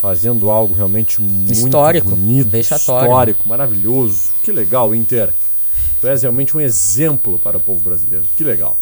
fazendo 0.00 0.50
algo 0.50 0.74
realmente 0.74 1.20
muito 1.20 1.52
Histórico, 1.52 2.10
bonito, 2.10 2.56
histórico, 2.56 3.48
maravilhoso. 3.48 4.30
Que 4.42 4.50
legal, 4.52 4.94
Inter. 4.94 5.32
Tu 6.00 6.08
és 6.08 6.22
realmente 6.22 6.56
um 6.56 6.60
exemplo 6.60 7.38
para 7.38 7.58
o 7.58 7.60
povo 7.60 7.80
brasileiro. 7.80 8.24
Que 8.36 8.42
legal. 8.42 8.78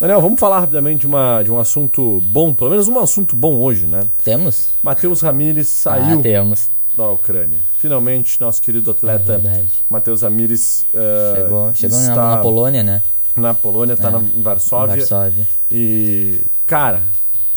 Daniel, 0.00 0.20
vamos 0.20 0.38
falar 0.40 0.60
rapidamente 0.60 1.00
de, 1.00 1.06
uma, 1.06 1.42
de 1.42 1.50
um 1.50 1.58
assunto 1.58 2.20
bom, 2.26 2.52
pelo 2.52 2.70
menos 2.70 2.86
um 2.88 2.98
assunto 2.98 3.34
bom 3.36 3.56
hoje, 3.56 3.86
né? 3.86 4.00
Temos? 4.22 4.70
Matheus 4.82 5.20
Ramires 5.22 5.68
saiu 5.68 6.18
Ah, 6.18 6.22
temos. 6.22 6.70
da 6.96 7.10
Ucrânia. 7.10 7.60
Finalmente, 7.78 8.38
nosso 8.40 8.60
querido 8.60 8.90
atleta 8.90 9.40
É. 9.44 9.62
Matheus 9.88 10.20
Ramires 10.22 10.86
eh, 10.94 11.34
Chegou, 11.42 11.74
chegou 11.74 11.98
está 11.98 12.30
na 12.30 12.36
Polônia, 12.38 12.82
né? 12.82 13.02
Na 13.36 13.54
Polônia, 13.54 13.94
está 13.94 14.08
É, 14.08 14.12
na, 14.12 14.18
em 14.20 14.42
Varsóvia. 14.42 14.96
Varsóvia. 14.96 15.46
E, 15.70 16.40
cara, 16.66 17.02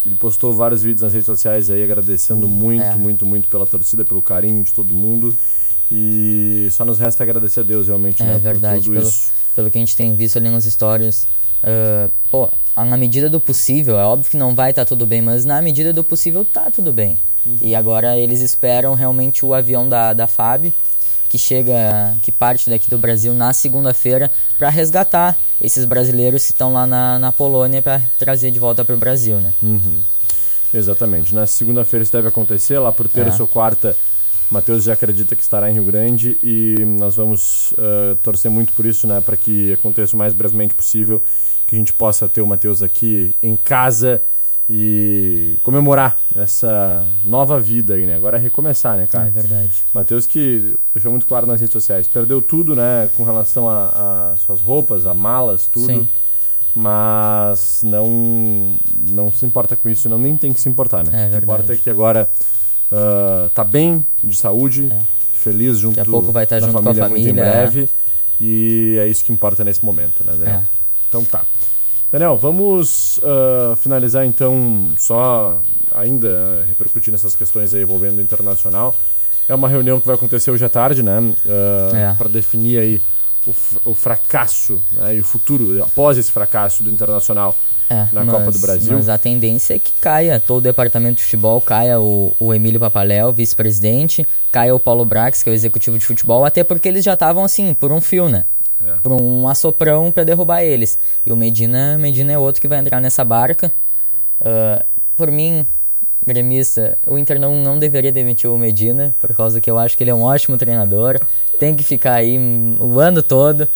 ele 0.06 0.16
postou 0.16 0.54
vários 0.54 0.82
vídeos 0.84 1.02
nas 1.02 1.14
redes 1.14 1.26
sociais 1.26 1.70
aí 1.70 1.84
agradecendo 1.84 2.48
muito, 2.48 2.84
É. 2.84 2.96
muito, 2.96 3.26
muito 3.26 3.48
pela 3.48 3.66
torcida, 3.66 4.04
pelo 4.06 4.22
carinho 4.22 4.64
de 4.64 4.74
todo 4.74 4.94
mundo. 4.94 5.36
E 5.92 6.68
só 6.72 6.86
nos 6.86 7.00
resta 7.00 7.24
agradecer 7.24 7.62
a 7.62 7.64
Deus 7.64 7.88
realmente, 7.88 8.22
né? 8.22 8.32
É 8.32 8.34
por 8.34 8.42
verdade, 8.42 8.84
tudo 8.84 8.94
pelo, 8.94 9.08
isso. 9.08 9.32
pelo 9.56 9.72
que 9.72 9.78
a 9.78 9.82
gente 9.82 9.96
tem 9.96 10.14
visto 10.16 10.38
ali 10.38 10.50
nas 10.50 10.66
histórias. 10.66 11.28
ah, 11.64 12.10
pô, 12.30 12.50
na 12.76 12.96
medida 12.96 13.30
do 13.30 13.40
possível, 13.40 14.00
é 14.00 14.04
óbvio 14.04 14.30
que 14.30 14.38
não 14.38 14.56
vai 14.56 14.70
estar 14.70 14.86
tudo 14.86 15.06
bem, 15.06 15.22
mas 15.22 15.44
na 15.46 15.62
medida 15.62 15.92
do 15.92 16.04
possível 16.04 16.46
tá 16.46 16.70
tudo 16.72 16.94
bem. 16.94 17.18
Uhum. 17.46 17.58
E 17.62 17.76
agora 17.76 18.18
eles 18.18 18.40
esperam 18.42 18.94
realmente 18.94 19.44
o 19.46 19.54
avião 19.54 19.88
da, 19.90 20.14
da 20.14 20.28
FAB, 20.28 20.72
que 21.30 21.38
chega, 21.38 22.16
que 22.22 22.32
parte 22.32 22.70
daqui 22.70 22.90
do 22.90 22.98
Brasil 22.98 23.34
na 23.34 23.52
segunda-feira, 23.54 24.32
para 24.58 24.70
resgatar 24.70 25.38
esses 25.62 25.86
brasileiros 25.86 26.46
que 26.46 26.52
estão 26.52 26.72
lá 26.74 26.86
na, 26.88 27.20
na 27.20 27.32
Polônia 27.32 27.82
para 27.82 28.02
trazer 28.18 28.52
de 28.52 28.60
volta 28.60 28.84
para 28.86 28.96
o 28.96 28.98
Brasil, 28.98 29.38
né? 29.40 29.54
Uhum. 29.62 30.02
Exatamente. 30.74 31.34
Na 31.34 31.46
segunda-feira 31.48 32.04
isso 32.04 32.12
deve 32.12 32.28
acontecer, 32.28 32.78
lá 32.80 32.92
por 32.92 33.08
terça 33.08 33.40
É. 33.40 33.42
ou 33.42 33.48
quarta, 33.48 33.96
Matheus 34.52 34.84
já 34.84 34.94
acredita 34.94 35.36
que 35.36 35.42
estará 35.42 35.70
em 35.70 35.74
Rio 35.74 35.84
Grande 35.84 36.38
e 36.44 36.84
nós 37.00 37.16
vamos 37.16 37.74
ah, 37.78 38.16
torcer 38.24 38.50
muito 38.50 38.74
por 38.74 38.86
isso, 38.86 39.08
né? 39.08 39.22
Para 39.22 39.38
que 39.38 39.74
aconteça 39.74 40.16
o 40.16 40.20
mais 40.20 40.34
brevemente 40.34 40.74
possível, 40.74 41.22
que 41.68 41.76
a 41.76 41.78
gente 41.78 41.94
possa 41.94 42.28
ter 42.30 42.42
o 42.42 42.48
Matheus 42.48 42.82
aqui 42.82 43.36
em 43.44 43.56
casa 43.56 44.22
e 44.70 45.58
comemorar 45.64 46.16
essa 46.36 47.04
nova 47.26 47.60
vida 47.60 47.96
aí, 47.96 48.06
né? 48.06 48.16
Agora 48.16 48.38
é 48.38 48.40
recomeçar, 48.40 48.98
né, 48.98 49.08
cara? 49.08 49.28
É 49.28 49.32
verdade. 49.32 49.84
Matheus 49.94 50.28
que 50.28 50.78
deixou 50.94 51.12
muito 51.12 51.26
claro 51.26 51.48
nas 51.48 51.60
redes 51.60 51.74
sociais, 51.74 52.08
perdeu 52.08 52.40
tudo, 52.40 52.76
né, 52.76 53.10
com 53.18 53.24
relação 53.24 53.68
a, 53.68 54.32
a 54.32 54.36
suas 54.36 54.62
roupas, 54.62 55.08
a 55.08 55.14
malas, 55.14 55.66
tudo. 55.66 55.88
Sim. 55.88 56.08
Mas 56.76 57.82
não 57.84 58.78
não 59.10 59.32
se 59.32 59.44
importa 59.44 59.76
com 59.76 59.90
isso, 59.90 60.08
não 60.08 60.20
nem 60.20 60.38
tem 60.38 60.54
que 60.54 60.62
se 60.62 60.70
importar, 60.70 61.04
né? 61.04 61.26
É 61.26 61.28
o 61.28 61.32
que 61.32 61.38
importa 61.38 61.64
é 61.64 61.66
verdade. 61.66 61.82
que 61.82 61.90
agora 61.90 62.30
ah, 62.92 63.50
tá 63.54 63.64
bem, 63.64 64.06
de 64.24 64.36
saúde, 64.36 64.90
feliz 65.34 65.78
junto 65.78 65.96
É. 65.96 65.98
Daqui 65.98 66.10
a 66.10 66.12
pouco 66.12 66.32
vai 66.32 66.44
estar 66.44 66.60
junto 66.60 66.74
com 66.74 66.80
a 66.80 66.84
família 66.84 67.10
muito 67.10 67.22
em 67.22 67.30
família, 67.30 67.44
é. 67.44 67.52
breve. 67.52 67.90
E 68.40 68.98
é 69.00 69.08
isso 69.08 69.24
que 69.26 69.32
importa 69.32 69.64
nesse 69.64 69.84
momento, 69.84 70.24
né? 70.24 70.34
É. 70.46 70.64
Então 71.08 71.24
tá. 71.26 71.44
Daniel, 72.12 72.36
vamos 72.36 73.20
ah, 73.24 73.76
finalizar 73.76 74.26
então, 74.26 74.92
só 74.98 75.62
ainda 75.94 76.28
ah, 76.30 76.66
repercutindo 76.68 77.16
essas 77.16 77.36
questões 77.36 77.74
aí 77.74 77.84
envolvendo 77.84 78.18
o 78.18 78.22
internacional. 78.22 78.96
É 79.48 79.54
uma 79.56 79.70
reunião 79.70 80.00
que 80.00 80.06
vai 80.08 80.16
acontecer 80.16 80.52
hoje 80.52 80.64
à 80.66 80.70
tarde, 80.70 81.02
né? 81.04 81.18
É. 81.94 82.14
Para 82.16 82.30
definir 82.30 82.80
aí 82.80 83.02
o, 83.48 83.92
o 83.92 83.94
fracasso 83.96 84.82
né? 84.92 85.16
e 85.16 85.20
o 85.20 85.24
futuro 85.24 85.82
após 85.84 86.18
esse 86.18 86.32
fracasso 86.32 86.84
do 86.84 86.90
internacional 86.92 87.56
É, 87.90 88.08
na 88.14 88.24
mas- 88.24 88.36
Copa 88.36 88.52
do 88.52 88.60
Brasil. 88.60 88.94
Mas 88.94 89.10
a 89.10 89.18
tendência 89.18 89.76
é 89.76 89.80
que 89.80 89.92
caia 89.94 90.40
todo 90.40 90.58
o 90.60 90.62
departamento 90.62 91.18
de 91.18 91.24
futebol, 91.24 91.60
caia 91.62 92.00
o, 92.00 92.36
o 92.40 92.54
Emílio 92.54 92.80
Papaléu, 92.80 93.32
vice-presidente, 93.34 94.26
caia 94.52 94.74
o 94.76 94.80
Paulo 94.80 95.04
Brax, 95.06 95.42
que 95.42 95.50
é 95.50 95.52
o 95.52 95.56
executivo 95.56 95.98
de 95.98 96.06
futebol, 96.06 96.46
até 96.46 96.64
porque 96.64 96.88
eles 96.88 97.04
já 97.04 97.14
estavam 97.14 97.44
assim, 97.44 97.74
por 97.74 97.92
um 97.92 98.00
fio, 98.02 98.30
né? 98.30 98.46
É. 98.96 99.00
Por 99.02 99.12
um 99.12 99.48
assoprão 99.48 100.12
pra 100.12 100.24
derrubar 100.24 100.64
eles. 100.64 100.98
E 101.26 101.32
o 101.32 101.36
Medina, 101.38 101.98
Medina 101.98 102.32
é 102.34 102.38
outro 102.38 102.62
que 102.62 102.68
vai 102.68 102.80
entrar 102.80 103.00
nessa 103.02 103.24
barca. 103.26 103.72
Ah, 104.42 104.86
por 105.16 105.32
mim, 105.32 105.66
gremista, 106.26 106.98
o 107.08 107.18
Inter 107.18 107.40
não, 107.40 107.56
não 107.62 107.78
deveria 107.80 108.12
demitir 108.12 108.50
o 108.50 108.58
Medina, 108.58 109.14
por 109.20 109.34
causa 109.36 109.60
que 109.62 109.70
eu 109.70 109.78
acho 109.78 109.98
que 109.98 110.04
ele 110.04 110.12
é 110.12 110.16
um 110.16 110.22
ótimo 110.24 110.58
treinador. 110.58 111.20
Tem 111.60 111.76
que 111.76 111.84
ficar 111.84 112.14
aí 112.16 112.38
o 112.80 113.00
ano 113.00 113.22
todo. 113.24 113.68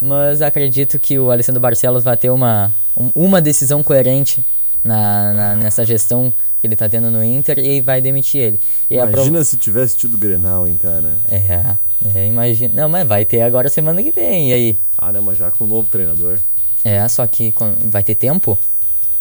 Mas 0.00 0.42
acredito 0.42 0.98
que 0.98 1.16
o 1.18 1.30
Alessandro 1.30 1.60
Barcelos 1.60 2.02
vai 2.02 2.16
ter 2.16 2.30
uma, 2.30 2.74
um- 2.96 3.10
uma 3.14 3.40
decisão 3.40 3.82
coerente 3.84 4.44
na, 4.82 5.32
na- 5.32 5.54
nessa 5.56 5.84
gestão 5.84 6.32
que 6.60 6.66
ele 6.66 6.74
tá 6.74 6.88
tendo 6.88 7.08
no 7.08 7.22
Inter 7.22 7.58
e 7.60 7.80
vai 7.80 8.00
demitir 8.00 8.40
ele. 8.40 8.60
E 8.90 8.94
Imagina 8.96 9.12
prova- 9.12 9.44
se 9.44 9.56
tivesse 9.56 9.96
tido 9.96 10.18
Grenal, 10.18 10.66
hein, 10.66 10.76
cara? 10.82 11.12
É, 11.30 11.76
é, 12.14 12.26
imagina. 12.26 12.82
Não, 12.82 12.88
mas 12.88 13.06
vai 13.06 13.24
ter 13.24 13.42
agora 13.42 13.68
semana 13.68 14.02
que 14.02 14.10
vem, 14.10 14.50
e 14.50 14.52
aí? 14.52 14.78
Ah, 14.98 15.12
não, 15.12 15.22
mas 15.22 15.38
já 15.38 15.50
com 15.50 15.64
o 15.64 15.66
novo 15.66 15.88
treinador. 15.88 16.38
É, 16.84 17.06
só 17.08 17.26
que 17.26 17.54
vai 17.84 18.02
ter 18.02 18.14
tempo 18.14 18.58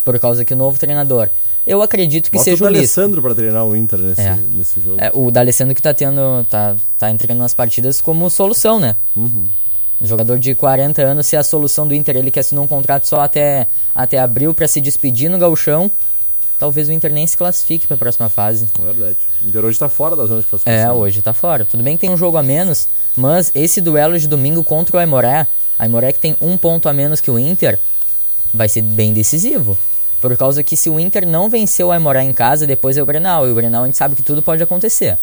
por 0.03 0.17
causa 0.19 0.43
que 0.43 0.53
o 0.53 0.57
novo 0.57 0.79
treinador. 0.79 1.29
Eu 1.65 1.81
acredito 1.83 2.31
que 2.31 2.37
Bota 2.37 2.43
seja 2.45 2.63
o. 2.63 2.67
Alessandro 2.67 3.21
pra 3.21 3.35
treinar 3.35 3.65
o 3.65 3.75
Inter 3.75 3.99
nesse, 3.99 4.21
É. 4.21 4.35
nesse 4.51 4.81
jogo. 4.81 4.97
É, 4.99 5.11
o 5.13 5.29
D'Alessandro 5.29 5.75
que 5.75 5.81
tá 5.81 5.93
tendo. 5.93 6.43
tá, 6.49 6.75
tá 6.97 7.11
entrando 7.11 7.37
nas 7.37 7.53
partidas 7.53 8.01
como 8.01 8.27
solução, 8.31 8.79
né? 8.79 8.95
Uhum. 9.15 9.45
Um 10.01 10.05
jogador 10.05 10.39
de 10.39 10.55
40 10.55 11.03
anos 11.03 11.27
ser 11.27 11.35
a 11.35 11.43
solução 11.43 11.87
do 11.87 11.93
Inter. 11.93 12.17
Ele 12.17 12.31
que 12.31 12.39
assinou 12.39 12.63
um 12.63 12.67
contrato 12.67 13.07
só 13.07 13.21
até, 13.21 13.67
até 13.93 14.17
abril 14.17 14.51
pra 14.55 14.67
se 14.67 14.81
despedir 14.81 15.29
no 15.29 15.37
gauchão. 15.37 15.91
Talvez 16.61 16.87
o 16.87 16.91
Inter 16.91 17.11
nem 17.11 17.25
se 17.25 17.35
classifique 17.35 17.87
pra 17.87 17.97
próxima 17.97 18.29
fase. 18.29 18.67
É 18.79 18.83
verdade. 18.83 19.17
O 19.43 19.47
Inter 19.47 19.65
hoje 19.65 19.79
tá 19.79 19.89
fora 19.89 20.15
da 20.15 20.27
zona 20.27 20.41
de 20.41 20.45
É, 20.45 20.49
classificação. 20.51 20.95
hoje 20.95 21.19
tá 21.23 21.33
fora. 21.33 21.65
Tudo 21.65 21.81
bem 21.81 21.97
que 21.97 22.01
tem 22.01 22.09
um 22.11 22.15
jogo 22.17 22.37
a 22.37 22.43
menos, 22.43 22.87
mas 23.17 23.51
esse 23.55 23.81
duelo 23.81 24.19
de 24.19 24.27
domingo 24.27 24.63
contra 24.63 24.95
o 24.95 24.99
Aimoré, 24.99 25.47
Aimoré 25.79 26.13
que 26.13 26.19
tem 26.19 26.37
um 26.39 26.55
ponto 26.57 26.87
a 26.87 26.93
menos 26.93 27.19
que 27.19 27.31
o 27.31 27.39
Inter, 27.39 27.79
vai 28.53 28.69
ser 28.69 28.83
bem 28.83 29.11
decisivo. 29.11 29.75
Por 30.21 30.37
causa 30.37 30.61
que 30.61 30.77
se 30.77 30.87
o 30.87 30.99
Inter 30.99 31.25
não 31.27 31.49
vencer 31.49 31.83
o 31.83 31.91
Aimoré 31.91 32.21
em 32.21 32.31
casa, 32.31 32.67
depois 32.67 32.95
é 32.95 33.01
o 33.01 33.07
Grenal. 33.07 33.47
E 33.47 33.51
o 33.51 33.55
Grenal 33.55 33.81
a 33.81 33.85
gente 33.87 33.97
sabe 33.97 34.15
que 34.15 34.21
tudo 34.21 34.43
pode 34.43 34.61
acontecer. 34.61 35.17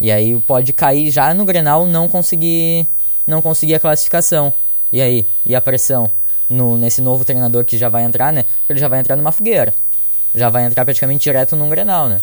E 0.00 0.12
aí 0.12 0.38
pode 0.42 0.72
cair 0.72 1.10
já 1.10 1.34
no 1.34 1.44
Grenal 1.44 1.86
não 1.86 2.06
conseguir 2.06 2.86
não 3.26 3.42
conseguir 3.42 3.74
a 3.74 3.80
classificação. 3.80 4.52
E 4.92 5.00
aí? 5.00 5.26
E 5.44 5.56
a 5.56 5.60
pressão 5.60 6.08
no, 6.48 6.78
nesse 6.78 7.00
novo 7.02 7.24
treinador 7.24 7.64
que 7.64 7.76
já 7.76 7.88
vai 7.88 8.04
entrar, 8.04 8.32
né? 8.32 8.44
Ele 8.68 8.78
já 8.78 8.86
vai 8.86 9.00
entrar 9.00 9.16
numa 9.16 9.32
fogueira. 9.32 9.74
Já 10.34 10.48
vai 10.48 10.64
entrar 10.64 10.84
praticamente 10.84 11.22
direto 11.22 11.56
num 11.56 11.68
Grenal, 11.68 12.08
né? 12.08 12.20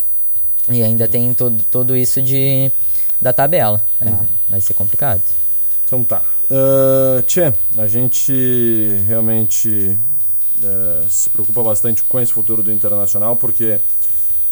E 0.69 0.83
ainda 0.83 1.07
tem 1.07 1.33
todo, 1.33 1.63
todo 1.71 1.95
isso 1.95 2.21
de 2.21 2.71
da 3.21 3.31
tabela. 3.31 3.85
É, 3.99 4.11
vai 4.49 4.61
ser 4.61 4.73
complicado. 4.73 5.21
Então 5.85 6.03
tá. 6.03 6.23
Uh, 6.49 7.21
tchê, 7.23 7.53
a 7.77 7.87
gente 7.87 8.33
realmente 9.07 9.97
uh, 10.59 11.09
se 11.09 11.29
preocupa 11.29 11.63
bastante 11.63 12.03
com 12.03 12.19
esse 12.19 12.33
futuro 12.33 12.61
do 12.61 12.71
Internacional, 12.71 13.37
porque 13.37 13.79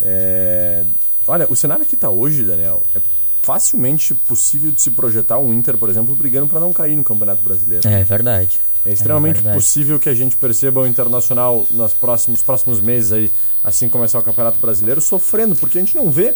é, 0.02 0.86
olha, 1.28 1.46
o 1.50 1.56
cenário 1.56 1.86
que 1.86 1.96
tá 1.96 2.10
hoje, 2.10 2.44
Daniel, 2.44 2.84
é 2.96 3.02
facilmente 3.42 4.14
possível 4.14 4.72
de 4.72 4.82
se 4.82 4.92
projetar 4.92 5.38
um 5.40 5.54
Inter, 5.54 5.78
por 5.78 5.90
exemplo, 5.90 6.16
brigando 6.16 6.48
para 6.48 6.60
não 6.60 6.72
cair 6.72 6.96
no 6.96 7.04
Campeonato 7.04 7.42
Brasileiro. 7.44 7.88
É 7.88 8.04
verdade. 8.04 8.60
É 8.86 8.92
extremamente 8.92 9.36
verdade. 9.36 9.56
possível 9.58 10.00
que 10.00 10.08
a 10.10 10.14
gente 10.14 10.36
perceba 10.36 10.80
o 10.82 10.88
Internacional 10.88 11.68
nos 11.72 11.94
próximos, 11.94 12.42
próximos 12.42 12.80
meses 12.80 13.12
aí, 13.12 13.32
assim 13.64 13.90
começar 13.90 14.20
o 14.20 14.24
Campeonato 14.24 14.58
Brasileiro, 14.60 15.02
sofrendo, 15.02 15.56
porque 15.56 15.78
a 15.78 15.82
gente 15.82 15.96
não 15.96 16.10
vê 16.10 16.34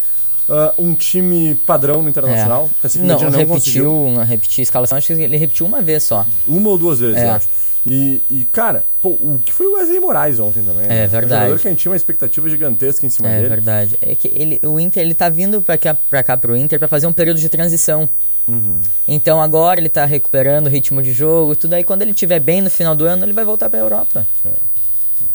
ah, 0.50 0.74
um 0.78 0.94
time 0.94 1.56
padrão 1.66 2.02
no 2.04 2.10
Internacional. 2.10 2.70
Ciclo 2.88 3.08
Não, 3.08 3.16
Medina 3.20 3.38
repetiu, 3.38 4.12
não 4.14 4.24
repetiu 4.24 4.62
a 4.62 4.64
escalação, 4.64 4.98
acho 4.98 5.08
que 5.08 5.14
ele 5.22 5.38
repetiu 5.38 5.66
uma 5.66 5.82
vez 5.82 6.04
só. 6.04 6.26
Uma 6.48 6.70
ou 6.70 6.78
duas 6.78 7.00
vezes, 7.00 7.18
É. 7.18 7.28
eu 7.28 7.32
acho. 7.32 7.48
E, 7.86 8.22
e, 8.30 8.46
cara, 8.46 8.86
pô, 9.02 9.10
o 9.10 9.40
que 9.44 9.52
foi 9.52 9.66
o 9.68 9.74
Wesley 9.76 10.00
Moraes 10.00 10.40
ontem 10.40 10.64
também? 10.64 10.88
né? 10.88 11.04
É 11.04 11.08
verdade. 11.08 11.34
Um 11.34 11.46
jogador 11.48 11.60
que 11.60 11.68
a 11.68 11.72
gente 11.72 11.80
tinha 11.82 11.92
uma 11.92 11.98
expectativa 11.98 12.50
gigantesca 12.50 13.06
em 13.06 13.10
cima 13.10 13.28
É 13.28 13.36
dele. 13.38 13.50
verdade. 13.50 13.98
É 14.02 14.16
que 14.16 14.30
ele, 14.34 14.58
o 14.64 14.80
Inter 14.80 15.04
ele 15.04 15.14
tá 15.14 15.28
vindo 15.28 15.62
pra 15.62 15.78
cá, 15.78 15.94
pra 15.94 16.24
cá 16.24 16.38
pro 16.38 16.56
Inter 16.56 16.80
pra 16.80 16.88
fazer 16.88 17.08
um 17.08 17.12
período 17.14 17.40
de 17.42 17.50
transição. 17.50 18.10
Uhum. 18.48 18.82
Então 19.08 19.42
agora 19.42 19.80
ele 19.80 19.90
tá 19.90 20.06
recuperando 20.06 20.68
o 20.68 20.70
ritmo 20.70 21.02
de 21.02 21.14
jogo, 21.14 21.56
tudo 21.56 21.74
aí 21.74 21.84
quando 21.84 22.02
ele 22.02 22.12
estiver 22.12 22.40
bem 22.40 22.62
no 22.62 22.70
final 22.70 22.96
do 22.96 23.06
ano, 23.06 23.24
ele 23.24 23.34
vai 23.34 23.46
voltar 23.46 23.70
pra 23.70 23.80
Europa. 23.80 24.28
É. 24.46 24.52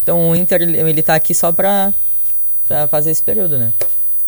Então 0.03 0.31
o 0.31 0.37
Inter 0.37 0.63
ele, 0.63 0.79
ele 0.79 1.03
tá 1.03 1.15
aqui 1.15 1.35
só 1.35 1.53
pra 1.53 1.93
fazer 2.91 3.11
esse 3.11 3.23
período, 3.23 3.59
né? 3.59 3.73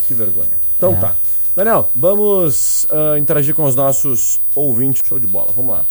Que 0.07 0.15
vergonha. 0.15 0.53
Então 0.77 0.95
É. 0.95 0.97
tá. 0.97 1.17
Daniel, 1.55 1.91
vamos 1.95 2.87
ah, 2.91 3.19
interagir 3.19 3.55
com 3.55 3.65
os 3.65 3.75
nossos 3.75 4.41
ouvintes. 4.55 5.03
Show 5.05 5.19
de 5.19 5.27
bola, 5.27 5.53
vamos 5.55 5.73
lá. 5.73 5.85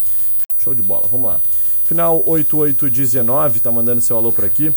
Show 0.57 0.73
de 0.73 0.81
bola, 0.81 1.07
vamos 1.11 1.29
lá. 1.29 1.39
Final 1.85 2.23
8819, 2.25 3.59
tá 3.59 3.71
mandando 3.71 4.01
seu 4.01 4.17
alô 4.17 4.31
por 4.31 4.45
aqui. 4.45 4.73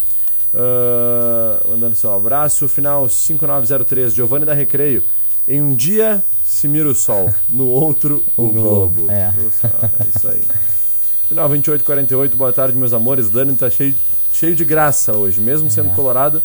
Ah, 0.53 1.61
mandando 1.67 1.95
seu 1.95 2.13
abraço. 2.13 2.67
Final 2.67 3.09
5903, 3.09 4.13
Giovanni 4.13 4.45
da 4.45 4.53
Recreio. 4.53 5.03
Em 5.47 5.61
um 5.61 5.73
dia 5.75 6.23
se 6.43 6.67
mira 6.67 6.89
o 6.89 6.95
sol, 6.95 7.29
no 7.49 7.67
outro 7.67 8.23
o, 8.37 8.45
O 8.45 8.49
globo, 8.49 8.93
globo. 9.05 9.11
é. 9.11 9.33
É 9.33 10.07
isso 10.15 10.27
aí. 10.27 10.41
Final 11.27 11.47
2848, 11.49 12.35
boa 12.37 12.51
tarde, 12.53 12.77
meus 12.77 12.93
amores. 12.93 13.29
Dani 13.29 13.55
tá 13.55 13.69
cheio, 13.69 13.95
cheio 14.31 14.55
de 14.55 14.63
graça 14.65 15.13
hoje, 15.13 15.39
mesmo 15.41 15.69
sendo 15.69 15.89
É. 15.89 15.93
colorado. 15.95 16.41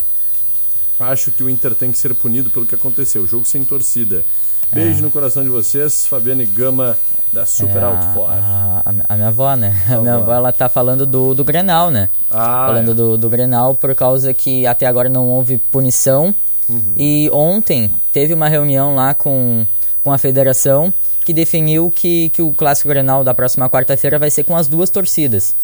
Acho 0.98 1.30
que 1.30 1.42
o 1.42 1.50
Inter 1.50 1.74
tem 1.74 1.92
que 1.92 1.98
ser 1.98 2.14
punido 2.14 2.50
pelo 2.50 2.66
que 2.66 2.74
aconteceu. 2.74 3.26
Jogo 3.26 3.44
sem 3.44 3.62
torcida. 3.64 4.24
Beijo 4.72 5.02
no 5.02 5.10
coração 5.10 5.42
de 5.42 5.48
vocês, 5.48 6.06
Fabiane 6.06 6.44
Gama, 6.44 6.96
da 7.32 7.46
Super 7.46 7.78
É, 7.78 7.84
Alto 7.84 8.06
For. 8.12 8.28
a, 8.30 8.82
a, 8.84 8.94
a 9.08 9.16
minha 9.16 9.28
avó, 9.28 9.54
né? 9.54 9.80
A 9.86 9.92
Tua 9.94 10.00
minha 10.02 10.14
avó. 10.14 10.22
avó, 10.24 10.32
ela 10.34 10.52
tá 10.52 10.68
falando 10.68 11.06
do, 11.06 11.34
do 11.34 11.42
Grenal, 11.42 11.90
né? 11.90 12.10
Ah, 12.30 12.66
falando 12.68 12.90
é. 12.90 12.94
do, 12.94 13.16
do 13.16 13.30
Grenal 13.30 13.74
por 13.76 13.94
causa 13.94 14.34
que 14.34 14.66
até 14.66 14.84
agora 14.86 15.08
não 15.08 15.26
houve 15.28 15.56
punição. 15.56 16.34
Uhum. 16.68 16.92
E 16.96 17.30
ontem 17.32 17.94
teve 18.12 18.34
uma 18.34 18.46
reunião 18.48 18.94
lá 18.94 19.14
com, 19.14 19.66
com 20.08 20.12
a 20.14 20.16
federação 20.16 20.92
que 21.22 21.34
definiu 21.34 21.90
que, 21.90 22.30
que 22.30 22.40
o 22.40 22.50
Clássico 22.50 22.88
Grenal 22.88 23.22
da 23.22 23.34
próxima 23.34 23.68
quarta-feira 23.68 24.18
vai 24.18 24.30
ser 24.30 24.42
com 24.42 24.56
as 24.56 24.66
duas 24.66 24.88
torcidas. 24.88 25.54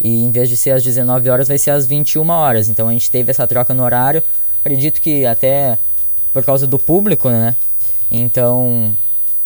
E 0.00 0.08
em 0.08 0.30
vez 0.30 0.48
de 0.48 0.56
ser 0.56 0.70
às 0.70 0.84
19 0.84 1.28
horas, 1.28 1.48
vai 1.48 1.58
ser 1.58 1.72
às 1.72 1.88
21 1.88 2.30
horas. 2.30 2.68
Então 2.68 2.86
a 2.88 2.92
gente 2.92 3.10
teve 3.10 3.32
essa 3.32 3.48
troca 3.48 3.74
no 3.74 3.82
horário. 3.82 4.22
Acredito 4.60 5.02
que 5.02 5.26
até 5.26 5.76
por 6.32 6.44
causa 6.44 6.68
do 6.68 6.78
público, 6.78 7.28
né? 7.30 7.56
Então 8.08 8.96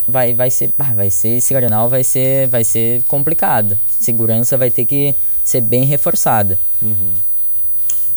vai, 0.06 0.34
vai 0.34 0.50
ser, 0.50 0.70
ah, 0.78 0.92
vai 0.92 1.08
ser 1.08 1.38
esse 1.38 1.54
Grenal 1.54 1.88
vai 1.88 2.04
ser, 2.04 2.46
vai 2.48 2.64
ser 2.64 3.02
complicado. 3.04 3.78
Segurança 3.98 4.58
vai 4.58 4.70
ter 4.70 4.84
que 4.84 5.16
ser 5.42 5.62
bem 5.62 5.84
reforçada. 5.84 6.58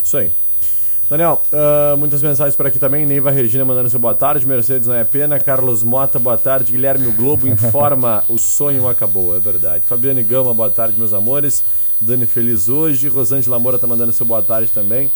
Isso 0.04 0.18
aí. 0.18 0.34
Daniel, 1.10 1.42
ah, 1.54 1.96
muitas 1.98 2.22
mensagens 2.22 2.56
por 2.56 2.68
aqui 2.68 2.78
também. 2.78 3.06
Neiva 3.06 3.32
Regina 3.32 3.64
mandando 3.64 3.90
seu 3.90 4.00
boa 4.00 4.14
tarde. 4.14 4.46
Mercedes 4.46 4.88
não 4.88 4.96
é 4.96 5.06
pena. 5.06 5.40
Carlos 5.40 5.82
Mota, 5.82 6.20
boa 6.20 6.38
tarde. 6.38 6.74
Guilherme 6.74 7.08
o 7.08 7.14
Globo 7.14 7.48
informa: 7.50 8.26
o 8.28 8.38
sonho 8.38 8.90
acabou. 8.90 9.36
É 9.36 9.40
verdade. 9.40 9.86
Fabiane 9.86 10.22
Gama, 10.22 10.54
boa 10.54 10.70
tarde, 10.70 11.00
meus 11.00 11.14
amores. 11.14 11.64
Dani 12.02 12.26
Feliz 12.26 12.68
hoje. 12.68 13.08
Rosângela 13.08 13.58
Moura 13.58 13.80
tá 13.80 13.88
mandando 13.88 14.12
seu 14.12 14.26
boa 14.26 14.42
tarde 14.42 14.70
também. 14.70 15.10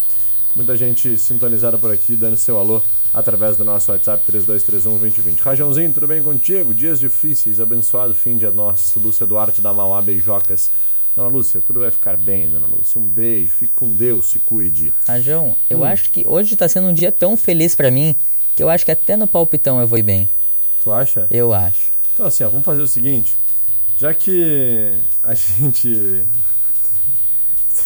Muita 0.56 0.78
gente 0.78 1.18
sintonizada 1.18 1.78
por 1.78 1.92
aqui, 1.92 2.16
dando 2.16 2.38
seu 2.38 2.58
alô 2.58 2.82
através 3.14 3.58
do 3.58 3.66
nosso 3.66 3.92
WhatsApp 3.92 4.24
3231-2020. 4.32 5.40
Rajãozinho, 5.40 5.92
tudo 5.94 6.08
bem 6.08 6.24
contigo? 6.24 6.74
Dias 6.74 7.00
difíceis, 7.00 7.60
abençoado 7.60 8.14
fim 8.14 8.38
de 8.38 8.50
nosso. 8.50 9.00
Lúcia 9.00 9.26
Duarte 9.26 9.62
da 9.62 9.74
Mauá, 9.74 10.02
beijocas. 10.02 10.72
Dona 11.16 11.28
Lúcia, 11.30 11.62
tudo 11.62 11.80
vai 11.82 11.92
ficar 11.92 12.18
bem, 12.18 12.50
Dona 12.50 12.68
Lúcia. 12.68 13.00
Um 13.00 13.08
beijo, 13.08 13.52
fique 13.52 13.74
com 13.74 13.90
Deus, 13.94 14.28
se 14.28 14.40
cuide. 14.40 14.94
Ah, 15.08 15.20
João, 15.20 15.56
eu 15.70 15.80
Hum. 15.80 15.84
acho 15.84 16.10
que 16.10 16.24
hoje 16.28 16.56
tá 16.56 16.68
sendo 16.68 16.88
um 16.88 16.94
dia 16.94 17.12
tão 17.12 17.36
feliz 17.36 17.76
pra 17.76 17.92
mim 17.92 18.16
que 18.56 18.64
eu 18.64 18.70
acho 18.70 18.86
que 18.86 18.92
até 18.92 19.16
no 19.18 19.28
palpitão 19.28 19.80
eu 19.82 19.88
vou 19.88 19.98
ir 20.00 20.04
bem. 20.04 20.30
Tu 20.84 20.92
acha? 20.92 21.28
Eu 21.30 21.54
acho. 21.54 21.92
Então 22.14 22.26
assim, 22.26 22.44
ó, 22.44 22.50
vamos 22.50 22.66
fazer 22.66 22.82
o 22.82 22.88
seguinte. 22.88 23.36
Já 23.98 24.14
que 24.14 24.94
a 25.22 25.34
gente 25.36 26.24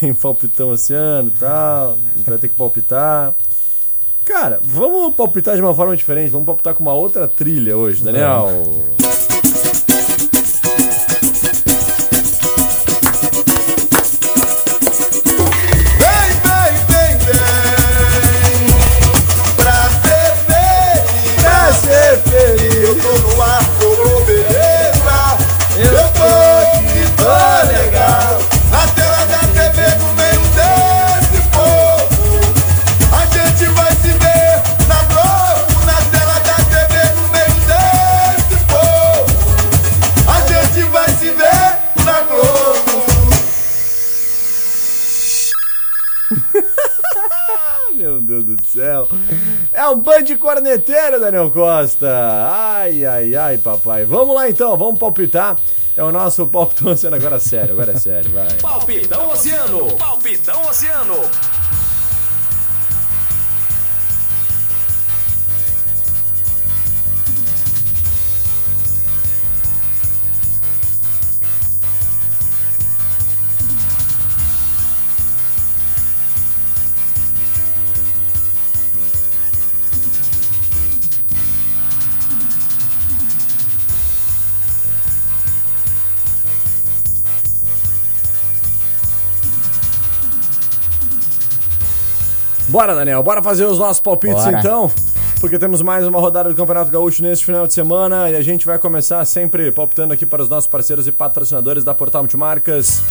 tem 0.00 0.14
palpitão 0.14 0.72
esse 0.74 0.94
ano 0.94 1.28
e 1.34 1.38
tal, 1.38 1.92
a 1.92 2.18
gente 2.18 2.28
vai 2.30 2.38
ter 2.38 2.48
que 2.48 2.54
palpitar. 2.54 3.34
Cara, 4.24 4.58
vamos 4.62 5.14
palpitar 5.14 5.54
de 5.56 5.62
uma 5.62 5.74
forma 5.74 5.96
diferente. 5.96 6.30
Vamos 6.30 6.46
palpitar 6.46 6.74
com 6.74 6.82
uma 6.82 6.94
outra 6.94 7.28
trilha 7.28 7.76
hoje, 7.76 8.02
Daniel. 8.02 8.48
Vem, 8.48 9.10
céu. 48.66 49.08
É 49.72 49.86
um 49.88 50.00
band 50.00 50.24
corneteiro, 50.38 51.20
Daniel 51.20 51.50
Costa. 51.50 52.08
Ai, 52.50 53.04
ai, 53.04 53.36
ai, 53.36 53.58
papai. 53.58 54.04
Vamos 54.04 54.34
lá 54.34 54.48
então, 54.48 54.76
vamos 54.76 54.98
palpitar. 54.98 55.56
É 55.96 56.02
o 56.02 56.12
nosso 56.12 56.46
palpitão 56.46 56.94
sendo 56.94 57.16
agora 57.16 57.38
sério, 57.38 57.72
agora 57.72 57.92
é 57.92 57.98
sério, 57.98 58.30
vai. 58.30 58.52
Palpitão 58.60 59.30
Oceano. 59.30 59.96
Palpitão 59.96 60.60
Oceano. 60.68 61.22
Bora, 92.76 92.94
Daniel, 92.94 93.22
bora 93.22 93.42
fazer 93.42 93.64
os 93.64 93.78
nossos 93.78 94.00
palpites 94.00 94.44
Bora. 94.44 94.58
então. 94.58 94.92
Porque 95.40 95.58
temos 95.58 95.80
mais 95.80 96.06
uma 96.06 96.20
rodada 96.20 96.50
do 96.50 96.54
Campeonato 96.54 96.90
Gaúcho 96.90 97.22
neste 97.22 97.42
final 97.42 97.66
de 97.66 97.72
semana 97.72 98.30
e 98.30 98.36
a 98.36 98.42
gente 98.42 98.66
vai 98.66 98.78
começar 98.78 99.24
sempre 99.24 99.72
palpitando 99.72 100.12
aqui 100.12 100.26
para 100.26 100.42
os 100.42 100.48
nossos 100.50 100.68
parceiros 100.68 101.08
e 101.08 101.12
patrocinadores 101.12 101.82
da 101.82 101.94
Portal 101.94 102.20
Multimarcas. 102.20 103.02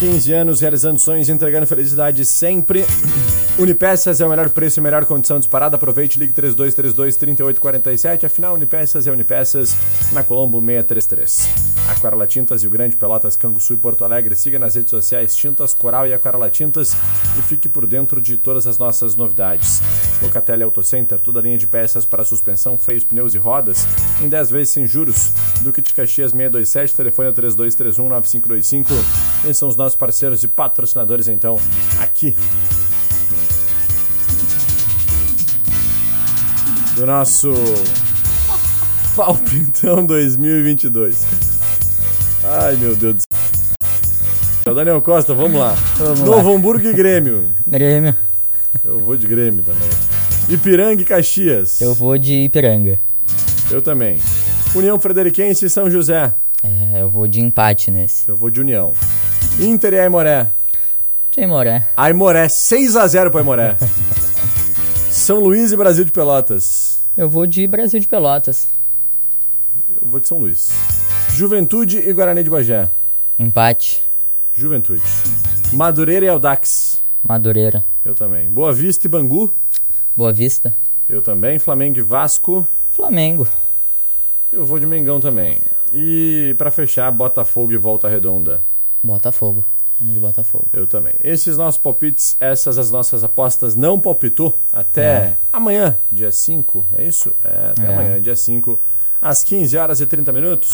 15 0.00 0.32
anos 0.32 0.60
realizando 0.60 0.98
sonhos 0.98 1.28
e 1.28 1.32
entregando 1.32 1.68
felicidade 1.68 2.24
sempre. 2.24 2.84
Unipeças 3.58 4.18
é 4.18 4.24
o 4.24 4.30
melhor 4.30 4.48
preço 4.48 4.80
e 4.80 4.82
melhor 4.82 5.04
condição 5.04 5.38
disparada. 5.38 5.76
Aproveite, 5.76 6.18
ligue 6.18 6.32
3232-3847. 6.32 8.24
Afinal, 8.24 8.54
Unipeças 8.54 9.06
é 9.06 9.12
Unipeças 9.12 9.76
na 10.12 10.22
Colombo 10.24 10.58
633. 10.58 11.50
Aquarela 11.86 12.26
Tintas 12.26 12.62
e 12.62 12.66
o 12.66 12.70
Grande 12.70 12.96
Pelotas, 12.96 13.36
Canguçu 13.36 13.74
e 13.74 13.76
Porto 13.76 14.06
Alegre. 14.06 14.34
Siga 14.36 14.58
nas 14.58 14.74
redes 14.74 14.88
sociais 14.88 15.36
Tintas 15.36 15.74
Coral 15.74 16.06
e 16.06 16.14
Aquarela 16.14 16.48
Tintas 16.48 16.96
e 17.38 17.42
fique 17.42 17.68
por 17.68 17.86
dentro 17.86 18.22
de 18.22 18.38
todas 18.38 18.66
as 18.66 18.78
nossas 18.78 19.16
novidades. 19.16 19.82
Locatelli 20.22 20.62
Auto 20.62 20.82
Center, 20.82 21.20
toda 21.20 21.38
a 21.40 21.42
linha 21.42 21.58
de 21.58 21.66
peças 21.66 22.06
para 22.06 22.24
suspensão, 22.24 22.78
freios, 22.78 23.04
pneus 23.04 23.34
e 23.34 23.38
rodas 23.38 23.86
em 24.22 24.28
10 24.30 24.50
vezes 24.50 24.70
sem 24.70 24.86
juros. 24.86 25.30
Duque 25.60 25.82
de 25.82 25.92
Caxias 25.92 26.30
627, 26.30 26.94
telefone 26.94 27.28
é 27.28 27.32
3231-9525. 27.32 28.86
Esses 29.44 29.58
são 29.58 29.68
os 29.68 29.76
nossos 29.76 29.96
parceiros 29.96 30.42
e 30.42 30.48
patrocinadores 30.48 31.28
então 31.28 31.58
aqui 32.00 32.34
do 37.02 37.06
nosso 37.06 37.52
Palpitão 39.16 40.06
2022. 40.06 41.26
Ai, 42.44 42.76
meu 42.76 42.94
Deus 42.94 43.16
do 43.16 43.22
céu. 44.62 44.72
Daniel 44.72 45.02
Costa, 45.02 45.34
vamos 45.34 45.58
lá. 45.58 45.76
Vamos 45.96 46.20
Novo 46.20 46.50
lá. 46.50 46.54
Hamburgo 46.56 46.86
e 46.86 46.92
Grêmio. 46.92 47.50
Grêmio. 47.66 48.14
Eu 48.84 49.00
vou 49.00 49.16
de 49.16 49.26
Grêmio 49.26 49.64
também. 49.64 49.88
Ipiranga 50.48 51.02
e 51.02 51.04
Caxias. 51.04 51.80
Eu 51.80 51.92
vou 51.92 52.16
de 52.16 52.34
Ipiranga. 52.44 53.00
Eu 53.68 53.82
também. 53.82 54.20
União 54.72 54.96
Frederiquense 54.96 55.66
e 55.66 55.70
São 55.70 55.90
José. 55.90 56.32
É, 56.62 57.02
eu 57.02 57.10
vou 57.10 57.26
de 57.26 57.40
empate 57.40 57.90
nesse. 57.90 58.28
Eu 58.28 58.36
vou 58.36 58.48
de 58.48 58.60
União. 58.60 58.92
Inter 59.58 59.94
e 59.94 59.98
Aimoré. 59.98 60.46
De 61.32 61.40
Aimoré. 61.40 61.88
Aimoré, 61.96 62.46
6x0 62.46 63.30
pro 63.30 63.38
Aimoré. 63.38 63.76
São 65.12 65.40
Luís 65.40 65.72
e 65.72 65.76
Brasil 65.76 66.04
de 66.04 66.10
Pelotas. 66.10 66.91
Eu 67.16 67.28
vou 67.28 67.46
de 67.46 67.66
Brasil 67.66 68.00
de 68.00 68.08
Pelotas. 68.08 68.68
Eu 69.88 70.08
vou 70.08 70.18
de 70.18 70.28
São 70.28 70.38
Luís. 70.38 70.70
Juventude 71.34 71.98
e 71.98 72.12
Guarani 72.12 72.42
de 72.42 72.50
Bagé. 72.50 72.90
Empate. 73.38 74.02
Juventude. 74.52 75.02
Madureira 75.72 76.26
e 76.26 76.28
Aldax. 76.28 77.00
Madureira. 77.26 77.84
Eu 78.04 78.14
também. 78.14 78.50
Boa 78.50 78.72
Vista 78.72 79.06
e 79.06 79.10
Bangu. 79.10 79.54
Boa 80.16 80.32
Vista. 80.32 80.76
Eu 81.08 81.22
também. 81.22 81.58
Flamengo 81.58 81.98
e 81.98 82.02
Vasco. 82.02 82.66
Flamengo. 82.90 83.46
Eu 84.50 84.64
vou 84.64 84.78
de 84.78 84.86
Mengão 84.86 85.20
também. 85.20 85.58
E 85.92 86.54
pra 86.58 86.70
fechar, 86.70 87.10
Botafogo 87.10 87.72
e 87.72 87.76
Volta 87.76 88.08
Redonda. 88.08 88.62
Botafogo. 89.02 89.64
Vamos 90.02 90.14
de 90.14 90.20
Botafogo. 90.20 90.66
Eu 90.72 90.84
também. 90.86 91.14
Esses 91.22 91.56
nossos 91.56 91.78
palpites, 91.80 92.36
essas 92.40 92.76
as 92.76 92.90
nossas 92.90 93.22
apostas 93.22 93.76
não 93.76 94.00
palpitou 94.00 94.58
até 94.72 95.02
É. 95.04 95.36
amanhã, 95.52 95.96
dia 96.10 96.32
5, 96.32 96.84
é 96.96 97.04
isso? 97.06 97.32
É, 97.44 97.70
até 97.70 97.84
É. 97.86 97.92
amanhã, 97.92 98.20
dia 98.20 98.34
5, 98.34 98.80
às 99.20 99.44
15 99.44 99.76
horas 99.76 100.00
e 100.00 100.06
30 100.06 100.32
minutos. 100.32 100.70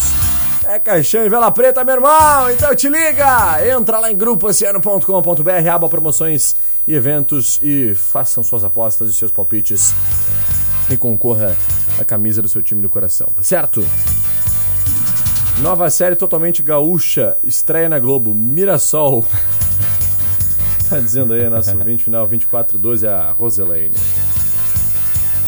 É 0.65 0.79
caixão 0.79 1.25
e 1.25 1.29
vela 1.29 1.51
preta, 1.51 1.85
meu 1.85 1.95
irmão! 1.97 2.51
Então 2.51 2.75
te 2.75 2.89
liga! 2.89 3.59
Entra 3.67 3.99
lá 4.01 4.11
em 4.11 4.17
grupooceano.com.br, 4.17 5.69
aba 5.71 5.89
promoções 5.89 6.57
e 6.87 6.95
eventos 6.95 7.59
e 7.63 7.95
façam 7.95 8.43
suas 8.43 8.65
apostas 8.65 9.11
e 9.11 9.15
seus 9.15 9.31
palpites 9.31 9.93
e 10.91 10.97
concorra 10.97 11.55
à 12.01 12.05
camisa 12.05 12.41
do 12.41 12.49
seu 12.49 12.63
time 12.63 12.81
do 12.81 12.89
coração, 12.89 13.29
tá 13.37 13.43
certo? 13.43 13.85
Nova 15.63 15.91
série 15.91 16.15
totalmente 16.15 16.63
gaúcha, 16.63 17.37
estreia 17.43 17.89
na 17.89 17.99
Globo, 17.99 18.33
Mirassol. 18.33 19.25
tá 20.89 21.01
dizendo 21.01 21.33
aí 21.33 21.45
a 21.45 21.51
nossa 21.51 21.75
20 21.75 22.05
final 22.05 22.27
2412 22.27 23.07
a 23.09 23.33
Roselaine. 23.33 23.95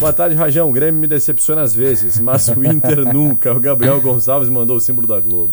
Boa 0.00 0.12
tarde, 0.12 0.34
Rajão. 0.34 0.68
O 0.68 0.72
Grêmio 0.72 1.00
me 1.00 1.06
decepciona 1.06 1.62
às 1.62 1.74
vezes, 1.74 2.18
mas 2.18 2.48
o 2.48 2.64
Inter 2.64 3.04
nunca. 3.12 3.52
O 3.52 3.60
Gabriel 3.60 4.00
Gonçalves 4.00 4.48
mandou 4.48 4.76
o 4.78 4.80
símbolo 4.80 5.06
da 5.06 5.20
Globo. 5.20 5.52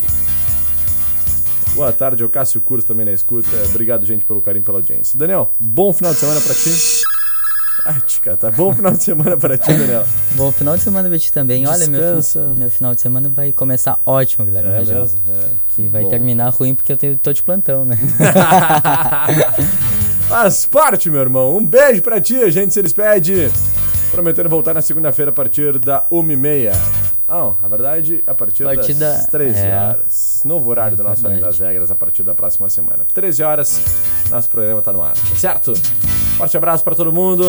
Boa 1.75 1.93
tarde, 1.93 2.23
o 2.23 2.29
Cássio 2.29 2.59
Curso 2.61 2.87
também 2.87 3.05
na 3.05 3.11
escuta. 3.11 3.49
Obrigado, 3.69 4.05
gente, 4.05 4.25
pelo 4.25 4.41
carinho 4.41 4.65
pela 4.65 4.79
audiência. 4.79 5.19
Daniel, 5.19 5.51
bom 5.59 5.93
final 5.93 6.13
de 6.13 6.19
semana 6.19 6.41
pra 6.41 6.55
ti. 6.55 6.96
Ai, 7.87 8.01
tica, 8.05 8.35
tá 8.35 8.51
bom 8.51 8.73
final 8.73 8.91
de 8.91 9.03
semana 9.03 9.37
pra 9.37 9.57
ti, 9.57 9.71
Daniel. 9.73 10.03
Bom 10.35 10.51
final 10.51 10.75
de 10.75 10.83
semana 10.83 11.07
pra 11.07 11.17
ti 11.17 11.31
também. 11.31 11.65
Olha, 11.67 11.87
meu, 11.87 12.19
meu 12.57 12.69
final 12.69 12.93
de 12.93 13.01
semana 13.01 13.29
vai 13.29 13.53
começar 13.53 13.99
ótimo, 14.05 14.45
Guilherme. 14.45 14.69
É 14.69 14.79
mesmo? 14.79 14.95
É, 15.29 15.49
que 15.75 15.83
vai 15.83 16.03
bom. 16.03 16.09
terminar 16.09 16.49
ruim 16.49 16.75
porque 16.75 16.91
eu 16.93 16.97
te- 16.97 17.15
tô 17.15 17.31
de 17.31 17.41
plantão, 17.41 17.85
né? 17.85 17.97
Faz 20.27 20.65
parte, 20.65 21.09
meu 21.09 21.21
irmão. 21.21 21.55
Um 21.57 21.65
beijo 21.65 22.01
pra 22.01 22.19
ti. 22.19 22.35
A 22.43 22.49
gente 22.49 22.73
se 22.73 22.81
despede. 22.81 23.49
Prometendo 24.11 24.49
voltar 24.49 24.73
na 24.73 24.81
segunda-feira 24.81 25.31
a 25.31 25.33
partir 25.33 25.79
da 25.79 26.03
1h30. 26.11 26.73
Ah, 27.29 27.51
na 27.61 27.67
verdade, 27.67 28.23
a 28.25 28.33
partir, 28.33 28.63
A 28.63 28.67
partir 28.73 28.93
das 28.93 29.25
da- 29.25 29.31
13 29.31 29.59
é. 29.59 29.75
horas. 29.75 30.41
Novo 30.45 30.69
horário 30.69 30.95
do 30.95 31.03
nosso 31.03 31.25
Além 31.27 31.41
das 31.41 31.59
Regras 31.59 31.91
a 31.91 31.95
partir 31.95 32.23
da 32.23 32.33
próxima 32.33 32.69
semana. 32.69 33.05
13 33.13 33.43
horas, 33.43 33.81
nosso 34.29 34.49
programa 34.49 34.81
tá 34.81 34.93
no 34.93 35.03
ar, 35.03 35.11
tá 35.13 35.35
certo? 35.35 35.73
Forte 36.37 36.55
abraço 36.55 36.83
pra 36.83 36.93
todo 36.93 37.11
mundo. 37.11 37.43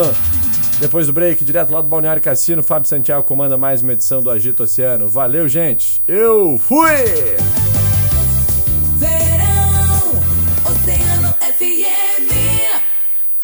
Depois 0.81 1.07
do 1.07 1.12
break, 1.12 1.44
direto 1.44 1.70
lá 1.72 1.83
do 1.83 1.88
Balneário 1.88 2.22
Cassino, 2.22 2.62
Fábio 2.62 2.88
Santiago 2.88 3.22
comanda 3.22 3.59
mais 3.59 3.83
uma 3.83 3.92
edição 3.92 4.22
do 4.22 4.31
Agito 4.31 4.62
Oceano. 4.62 5.09
Valeu, 5.09 5.46
gente. 5.46 6.03
Eu 6.09 6.57
fui! 6.59 6.88